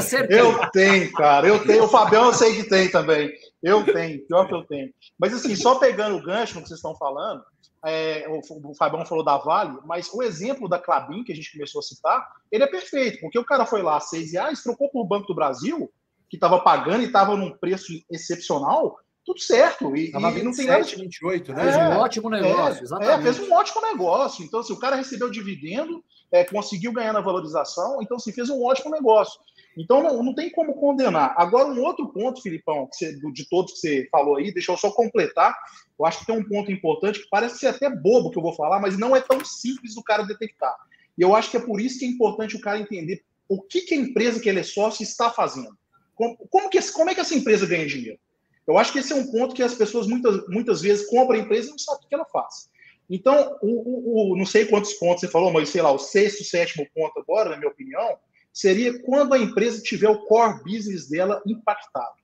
sabia, 0.00 0.36
eu, 0.36 0.52
eu 0.52 0.70
tenho, 0.70 1.12
cara. 1.12 1.46
Eu 1.46 1.64
tenho. 1.64 1.84
O 1.84 1.88
Fabião 1.88 2.26
eu 2.26 2.32
sei 2.32 2.56
que 2.56 2.68
tem 2.68 2.90
também. 2.90 3.32
Eu 3.62 3.84
tenho, 3.84 4.24
pior 4.26 4.46
que 4.46 4.54
eu 4.54 4.64
tenho. 4.64 4.92
Mas 5.18 5.32
assim, 5.32 5.54
só 5.56 5.76
pegando 5.76 6.16
o 6.16 6.22
gancho 6.22 6.54
no 6.54 6.62
que 6.62 6.68
vocês 6.68 6.78
estão 6.78 6.94
falando, 6.96 7.42
é, 7.86 8.26
o, 8.28 8.70
o 8.70 8.74
Fabião 8.74 9.06
falou 9.06 9.24
da 9.24 9.36
Vale, 9.36 9.78
mas 9.84 10.12
o 10.12 10.22
exemplo 10.22 10.68
da 10.68 10.78
Clabin, 10.78 11.22
que 11.22 11.32
a 11.32 11.36
gente 11.36 11.52
começou 11.52 11.78
a 11.78 11.82
citar, 11.82 12.26
ele 12.50 12.64
é 12.64 12.66
perfeito, 12.66 13.20
porque 13.20 13.38
o 13.38 13.44
cara 13.44 13.64
foi 13.64 13.80
lá 13.80 13.96
a 13.96 14.00
seis 14.00 14.32
reais, 14.32 14.62
trocou 14.62 14.90
por 14.90 15.06
Banco 15.06 15.28
do 15.28 15.34
Brasil, 15.34 15.90
que 16.28 16.36
estava 16.36 16.58
pagando 16.60 17.02
e 17.02 17.06
estava 17.06 17.36
num 17.36 17.56
preço 17.56 17.92
excepcional, 18.10 18.98
tudo 19.24 19.40
certo. 19.40 19.96
E, 19.96 20.10
e 20.10 20.42
não 20.42 20.52
tem 20.52 20.66
nada. 20.66 20.84
28, 20.84 21.52
né? 21.52 21.62
Fez 21.62 21.76
um 21.76 21.98
ótimo 21.98 22.30
negócio, 22.30 22.80
é, 22.80 22.82
exatamente. 22.82 23.20
É, 23.20 23.22
fez 23.22 23.48
um 23.48 23.52
ótimo 23.52 23.82
negócio. 23.82 24.44
Então, 24.44 24.62
se 24.62 24.72
assim, 24.72 24.78
o 24.78 24.80
cara 24.80 24.96
recebeu 24.96 25.30
dividendo, 25.30 26.04
é, 26.32 26.44
conseguiu 26.44 26.92
ganhar 26.92 27.12
na 27.12 27.20
valorização, 27.20 28.00
então 28.02 28.18
se 28.18 28.30
assim, 28.30 28.36
fez 28.36 28.50
um 28.50 28.64
ótimo 28.64 28.90
negócio. 28.90 29.40
Então 29.76 30.02
não, 30.02 30.22
não 30.22 30.34
tem 30.34 30.50
como 30.50 30.74
condenar. 30.74 31.34
Agora, 31.36 31.68
um 31.68 31.82
outro 31.82 32.08
ponto, 32.08 32.40
Filipão, 32.40 32.88
você, 32.90 33.14
de 33.32 33.48
todos 33.48 33.74
que 33.74 33.78
você 33.78 34.08
falou 34.10 34.36
aí, 34.36 34.52
deixa 34.52 34.72
eu 34.72 34.76
só 34.76 34.90
completar. 34.90 35.54
Eu 35.98 36.06
acho 36.06 36.20
que 36.20 36.26
tem 36.26 36.36
um 36.36 36.48
ponto 36.48 36.72
importante 36.72 37.20
que 37.20 37.28
parece 37.28 37.58
ser 37.58 37.66
até 37.66 37.90
bobo 37.90 38.30
que 38.30 38.38
eu 38.38 38.42
vou 38.42 38.54
falar, 38.54 38.80
mas 38.80 38.98
não 38.98 39.14
é 39.14 39.20
tão 39.20 39.44
simples 39.44 39.94
do 39.94 40.02
cara 40.02 40.22
detectar. 40.22 40.74
E 41.16 41.22
eu 41.22 41.34
acho 41.34 41.50
que 41.50 41.56
é 41.56 41.60
por 41.60 41.80
isso 41.80 41.98
que 41.98 42.06
é 42.06 42.08
importante 42.08 42.56
o 42.56 42.60
cara 42.60 42.78
entender 42.78 43.22
o 43.48 43.60
que, 43.62 43.82
que 43.82 43.94
a 43.94 43.98
empresa 43.98 44.40
que 44.40 44.48
ele 44.48 44.60
é 44.60 44.64
sócio 44.64 45.02
está 45.02 45.30
fazendo. 45.30 45.76
Como, 46.14 46.36
como, 46.48 46.70
que, 46.70 46.80
como 46.92 47.10
é 47.10 47.14
que 47.14 47.20
essa 47.20 47.34
empresa 47.34 47.66
ganha 47.66 47.86
dinheiro? 47.86 48.18
Eu 48.66 48.78
acho 48.78 48.92
que 48.92 48.98
esse 48.98 49.12
é 49.12 49.16
um 49.16 49.30
ponto 49.30 49.54
que 49.54 49.62
as 49.62 49.74
pessoas 49.74 50.06
muitas, 50.06 50.46
muitas 50.48 50.80
vezes 50.80 51.06
compram 51.06 51.38
a 51.38 51.42
empresa 51.42 51.68
e 51.68 51.70
não 51.70 51.78
sabem 51.78 52.04
o 52.04 52.08
que 52.08 52.14
ela 52.14 52.24
faz. 52.24 52.68
Então, 53.08 53.56
o, 53.62 53.68
o, 53.68 54.32
o, 54.32 54.36
não 54.36 54.44
sei 54.44 54.66
quantos 54.66 54.94
pontos 54.94 55.20
você 55.20 55.28
falou, 55.28 55.52
mas 55.52 55.68
sei 55.68 55.80
lá, 55.80 55.92
o 55.92 55.98
sexto, 55.98 56.42
sétimo 56.42 56.86
ponto 56.92 57.20
agora, 57.20 57.50
na 57.50 57.56
minha 57.56 57.70
opinião, 57.70 58.18
seria 58.56 58.98
quando 59.02 59.34
a 59.34 59.38
empresa 59.38 59.82
tiver 59.82 60.08
o 60.08 60.24
core 60.24 60.62
business 60.64 61.10
dela 61.10 61.42
impactado. 61.46 62.16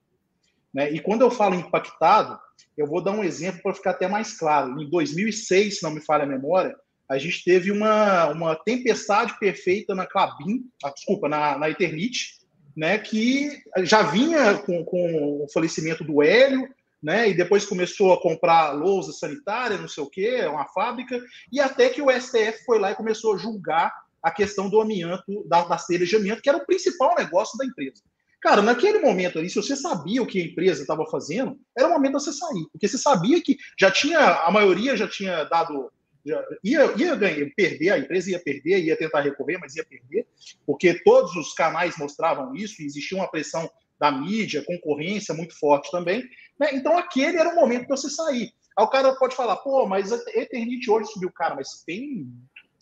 Né? 0.73 0.91
E 0.91 0.99
quando 0.99 1.21
eu 1.21 1.29
falo 1.29 1.53
impactado, 1.53 2.39
eu 2.75 2.87
vou 2.87 3.03
dar 3.03 3.11
um 3.11 3.23
exemplo 3.23 3.61
para 3.61 3.75
ficar 3.75 3.91
até 3.91 4.07
mais 4.07 4.35
claro. 4.35 4.81
Em 4.81 4.89
2006, 4.89 5.77
se 5.77 5.83
não 5.83 5.91
me 5.91 6.01
falha 6.01 6.23
a 6.23 6.27
memória, 6.27 6.75
a 7.07 7.19
gente 7.19 7.43
teve 7.43 7.69
uma, 7.69 8.29
uma 8.29 8.55
tempestade 8.55 9.37
perfeita 9.37 9.93
na 9.93 10.07
Clabin, 10.07 10.65
ah, 10.83 10.89
desculpa, 10.89 11.29
na, 11.29 11.55
na 11.55 11.69
Eternit, 11.69 12.39
né, 12.75 12.97
que 12.97 13.61
já 13.83 14.01
vinha 14.01 14.55
com, 14.57 14.83
com 14.83 15.43
o 15.43 15.47
falecimento 15.53 16.03
do 16.03 16.23
Hélio, 16.23 16.67
né, 17.03 17.29
e 17.29 17.35
depois 17.35 17.63
começou 17.63 18.11
a 18.11 18.19
comprar 18.19 18.71
lousa 18.71 19.11
sanitária, 19.11 19.77
não 19.77 19.87
sei 19.87 20.03
o 20.03 20.09
quê, 20.09 20.47
uma 20.47 20.65
fábrica, 20.65 21.21
e 21.51 21.59
até 21.59 21.89
que 21.89 22.01
o 22.01 22.09
STF 22.09 22.65
foi 22.65 22.79
lá 22.79 22.89
e 22.89 22.95
começou 22.95 23.35
a 23.35 23.37
julgar 23.37 23.93
a 24.23 24.31
questão 24.31 24.69
do 24.69 24.79
amianto, 24.79 25.45
das, 25.47 25.67
das 25.67 25.85
telhas 25.85 26.07
de 26.07 26.15
amianto, 26.15 26.41
que 26.41 26.49
era 26.49 26.57
o 26.57 26.65
principal 26.65 27.13
negócio 27.15 27.57
da 27.57 27.65
empresa. 27.65 28.01
Cara, 28.41 28.61
naquele 28.61 28.99
momento 28.99 29.39
ali, 29.39 29.49
se 29.49 29.55
você 29.55 29.75
sabia 29.75 30.21
o 30.21 30.25
que 30.25 30.39
a 30.39 30.45
empresa 30.45 30.81
estava 30.81 31.05
fazendo, 31.05 31.57
era 31.77 31.87
o 31.87 31.91
momento 31.91 32.17
de 32.17 32.23
você 32.23 32.33
sair, 32.33 32.65
porque 32.71 32.87
você 32.87 32.97
sabia 32.97 33.41
que 33.41 33.57
já 33.79 33.91
tinha, 33.91 34.19
a 34.19 34.51
maioria 34.51 34.97
já 34.97 35.07
tinha 35.07 35.43
dado, 35.45 35.91
já, 36.25 36.43
ia, 36.63 36.93
ia 36.97 37.15
ganhar, 37.15 37.49
perder, 37.55 37.91
a 37.91 37.99
empresa 37.99 38.31
ia 38.31 38.39
perder, 38.39 38.83
ia 38.83 38.97
tentar 38.97 39.21
recorrer, 39.21 39.57
mas 39.59 39.75
ia 39.75 39.85
perder, 39.85 40.27
porque 40.65 41.01
todos 41.03 41.35
os 41.35 41.53
canais 41.53 41.97
mostravam 41.97 42.53
isso, 42.53 42.81
e 42.81 42.85
existia 42.85 43.17
uma 43.17 43.29
pressão 43.29 43.69
da 43.99 44.11
mídia, 44.11 44.65
concorrência 44.65 45.33
muito 45.33 45.57
forte 45.57 45.89
também. 45.89 46.23
Né? 46.59 46.69
Então, 46.73 46.97
aquele 46.97 47.37
era 47.37 47.49
o 47.49 47.55
momento 47.55 47.83
de 47.83 47.89
você 47.89 48.09
sair. 48.09 48.51
Aí 48.77 48.83
o 48.83 48.89
cara 48.89 49.15
pode 49.15 49.35
falar, 49.35 49.55
pô, 49.57 49.87
mas 49.87 50.11
a 50.11 50.17
Eternite 50.33 50.89
hoje 50.89 51.11
subiu, 51.11 51.31
cara, 51.31 51.55
mas 51.55 51.83
tem 51.85 52.27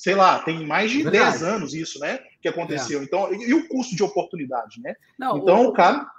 sei 0.01 0.15
lá, 0.15 0.39
tem 0.39 0.65
mais 0.65 0.89
de 0.89 1.03
Verdade. 1.03 1.39
10 1.39 1.43
anos 1.43 1.73
isso, 1.75 1.99
né? 1.99 2.17
Que 2.41 2.47
aconteceu. 2.47 3.01
É. 3.01 3.03
Então, 3.03 3.31
e, 3.31 3.49
e, 3.49 3.53
o 3.53 3.67
custo 3.67 3.95
de 3.95 4.01
oportunidade, 4.01 4.81
né? 4.81 4.95
Não, 5.15 5.37
então, 5.37 5.67
o 5.67 5.73
cara. 5.73 6.09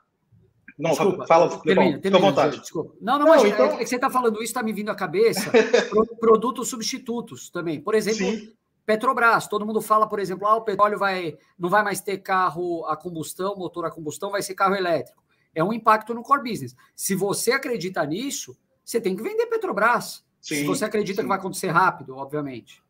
Não, 0.78 0.90
desculpa, 0.90 1.26
fala, 1.26 1.60
termina, 1.62 1.98
termina, 1.98 2.24
à 2.24 2.30
vontade. 2.30 2.60
Desculpa. 2.60 2.94
Não, 3.00 3.18
não, 3.18 3.26
não 3.26 3.32
mas 3.32 3.44
então... 3.44 3.66
é 3.66 3.78
que 3.78 3.86
você 3.86 3.96
está 3.96 4.08
falando 4.08 4.36
isso, 4.36 4.44
está 4.44 4.62
me 4.62 4.72
vindo 4.72 4.88
à 4.88 4.94
cabeça. 4.94 5.50
produtos 6.20 6.68
substitutos 6.68 7.50
também. 7.50 7.80
Por 7.80 7.96
exemplo, 7.96 8.24
Sim. 8.24 8.52
Petrobras, 8.86 9.48
todo 9.48 9.66
mundo 9.66 9.80
fala, 9.80 10.08
por 10.08 10.20
exemplo, 10.20 10.46
ah, 10.46 10.54
o 10.54 10.62
petróleo 10.62 10.96
vai, 10.96 11.36
não 11.58 11.68
vai 11.68 11.82
mais 11.82 12.00
ter 12.00 12.18
carro 12.18 12.86
a 12.86 12.96
combustão, 12.96 13.56
motor 13.56 13.84
a 13.84 13.90
combustão, 13.90 14.30
vai 14.30 14.42
ser 14.42 14.54
carro 14.54 14.76
elétrico. 14.76 15.20
É 15.52 15.62
um 15.62 15.72
impacto 15.72 16.14
no 16.14 16.22
core 16.22 16.48
business. 16.48 16.76
Se 16.94 17.16
você 17.16 17.50
acredita 17.50 18.06
nisso, 18.06 18.56
você 18.84 19.00
tem 19.00 19.16
que 19.16 19.24
vender 19.24 19.46
Petrobras. 19.46 20.24
Sim, 20.40 20.56
Se 20.56 20.64
você 20.64 20.84
acredita 20.84 21.16
sim. 21.16 21.22
que 21.22 21.28
vai 21.28 21.38
acontecer 21.38 21.68
rápido, 21.68 22.16
obviamente. 22.16 22.81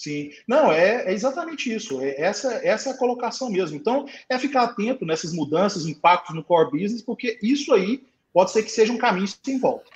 Sim, 0.00 0.30
não, 0.48 0.72
é, 0.72 1.04
é, 1.04 1.12
exatamente 1.12 1.70
isso. 1.70 2.00
É 2.00 2.18
essa, 2.18 2.54
essa 2.66 2.88
é 2.88 2.92
a 2.92 2.96
colocação 2.96 3.50
mesmo. 3.50 3.76
Então, 3.76 4.06
é 4.30 4.38
ficar 4.38 4.62
atento 4.62 5.04
nessas 5.04 5.30
mudanças, 5.30 5.84
impactos 5.84 6.34
no 6.34 6.42
core 6.42 6.70
business, 6.70 7.02
porque 7.02 7.38
isso 7.42 7.74
aí 7.74 8.02
pode 8.32 8.50
ser 8.50 8.62
que 8.62 8.70
seja 8.70 8.94
um 8.94 8.96
caminho 8.96 9.28
sem 9.44 9.58
volta. 9.58 9.90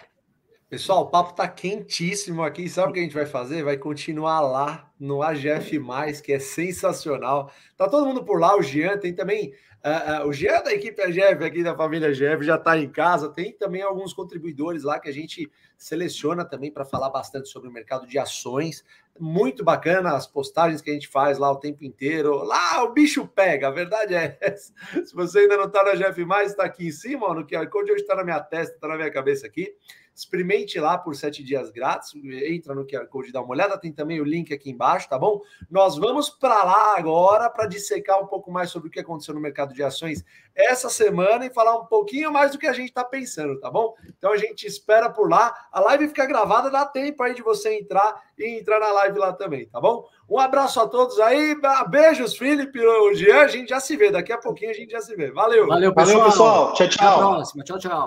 Pessoal, 0.74 1.02
o 1.02 1.06
papo 1.06 1.30
está 1.30 1.46
quentíssimo 1.46 2.42
aqui. 2.42 2.68
Sabe 2.68 2.90
o 2.90 2.92
que 2.92 2.98
a 2.98 3.02
gente 3.04 3.14
vai 3.14 3.26
fazer? 3.26 3.62
Vai 3.62 3.76
continuar 3.76 4.40
lá 4.40 4.90
no 4.98 5.22
AGF, 5.22 5.78
que 6.20 6.32
é 6.32 6.40
sensacional. 6.40 7.48
Tá 7.76 7.88
todo 7.88 8.04
mundo 8.04 8.24
por 8.24 8.40
lá, 8.40 8.58
o 8.58 8.60
Jean, 8.60 8.98
tem 8.98 9.14
também. 9.14 9.54
Uh, 9.84 10.24
uh, 10.24 10.28
o 10.28 10.32
Jean 10.32 10.64
da 10.64 10.72
equipe 10.72 11.00
AGF, 11.00 11.44
aqui 11.44 11.62
da 11.62 11.76
família 11.76 12.08
AGF, 12.08 12.42
já 12.42 12.56
está 12.56 12.76
em 12.76 12.90
casa. 12.90 13.28
Tem 13.28 13.52
também 13.52 13.82
alguns 13.82 14.12
contribuidores 14.12 14.82
lá 14.82 14.98
que 14.98 15.08
a 15.08 15.12
gente 15.12 15.48
seleciona 15.78 16.44
também 16.44 16.72
para 16.72 16.84
falar 16.84 17.08
bastante 17.08 17.48
sobre 17.50 17.68
o 17.68 17.72
mercado 17.72 18.04
de 18.04 18.18
ações 18.18 18.82
muito 19.18 19.62
bacana 19.62 20.16
as 20.16 20.26
postagens 20.26 20.80
que 20.80 20.90
a 20.90 20.92
gente 20.92 21.08
faz 21.08 21.38
lá 21.38 21.50
o 21.50 21.56
tempo 21.56 21.84
inteiro. 21.84 22.42
Lá 22.42 22.82
o 22.82 22.92
bicho 22.92 23.26
pega, 23.28 23.68
a 23.68 23.70
verdade 23.70 24.14
é 24.14 24.37
essa. 24.40 24.72
Se 25.04 25.14
você 25.14 25.40
ainda 25.40 25.56
não 25.56 25.66
está 25.66 25.84
na 25.84 25.94
GF, 25.94 26.26
está 26.44 26.64
aqui 26.64 26.88
em 26.88 26.90
cima, 26.90 27.26
ó, 27.26 27.34
no 27.34 27.46
QR 27.46 27.68
Code 27.68 27.92
hoje 27.92 28.02
está 28.02 28.16
na 28.16 28.24
minha 28.24 28.40
testa, 28.40 28.74
está 28.74 28.88
na 28.88 28.96
minha 28.96 29.10
cabeça 29.10 29.46
aqui. 29.46 29.72
Experimente 30.14 30.79
lá 30.79 30.96
por 30.96 31.16
sete 31.16 31.42
dias 31.42 31.70
grátis. 31.70 32.14
Entra 32.14 32.74
no 32.74 32.87
QR 32.87 33.07
Code, 33.07 33.33
dá 33.33 33.40
uma 33.40 33.50
olhada. 33.50 33.79
Tem 33.79 33.92
também 33.92 34.20
o 34.20 34.24
link 34.24 34.53
aqui 34.53 34.70
embaixo, 34.70 35.09
tá 35.09 35.18
bom? 35.18 35.40
Nós 35.70 35.96
vamos 35.96 36.31
para 36.31 36.62
lá 36.62 36.96
agora 36.96 37.50
para 37.50 37.66
dissecar 37.66 38.22
um 38.22 38.27
pouco 38.27 38.50
mais 38.50 38.70
sobre 38.70 38.88
o 38.88 38.90
que 38.90 39.00
aconteceu 39.00 39.35
no 39.35 39.40
mercado 39.40 39.74
de 39.74 39.83
ações 39.83 40.24
essa 40.55 40.88
semana 40.88 41.46
e 41.46 41.53
falar 41.53 41.77
um 41.77 41.87
pouquinho 41.87 42.33
mais 42.33 42.53
do 42.53 42.59
que 42.59 42.66
a 42.66 42.72
gente 42.72 42.88
está 42.88 43.03
pensando, 43.03 43.59
tá 43.59 43.70
bom? 43.70 43.94
Então 44.16 44.33
a 44.33 44.37
gente 44.37 44.66
espera 44.66 45.11
por 45.11 45.29
lá. 45.29 45.53
A 45.72 45.81
live 45.81 46.09
fica 46.09 46.27
gravada, 46.27 46.70
dá 46.70 46.85
tempo 46.85 47.22
aí 47.22 47.35
de 47.35 47.42
você 47.42 47.77
entrar 47.77 48.22
e 48.38 48.61
entrar 48.61 48.79
na 48.79 48.92
live 48.92 49.18
lá 49.18 49.33
também, 49.33 49.66
tá 49.66 49.81
bom? 49.81 50.09
Um 50.29 50.38
abraço 50.38 50.81
a 50.81 50.87
todos 50.87 51.18
aí. 51.20 51.57
Beijos, 51.88 52.37
Felipe, 52.37 52.81
o 52.81 53.14
Jean. 53.14 53.42
A 53.42 53.48
gente 53.48 53.68
já 53.68 53.81
se 53.81 53.96
vê. 53.96 54.11
Daqui 54.11 54.33
a 54.33 54.38
pouquinho 54.38 54.70
a 54.70 54.74
gente 54.74 54.90
já 54.90 55.00
se 55.00 55.14
vê. 55.14 55.31
Valeu. 55.31 55.66
Valeu, 55.66 55.94
pessoal. 55.94 56.16
Valeu, 56.16 56.31
pessoal. 56.31 56.72
Tchau, 56.74 56.88
tchau. 56.88 57.09
Até 57.09 57.14
a 57.14 57.29
próxima. 57.29 57.64
Tchau, 57.64 57.79
tchau. 57.79 58.03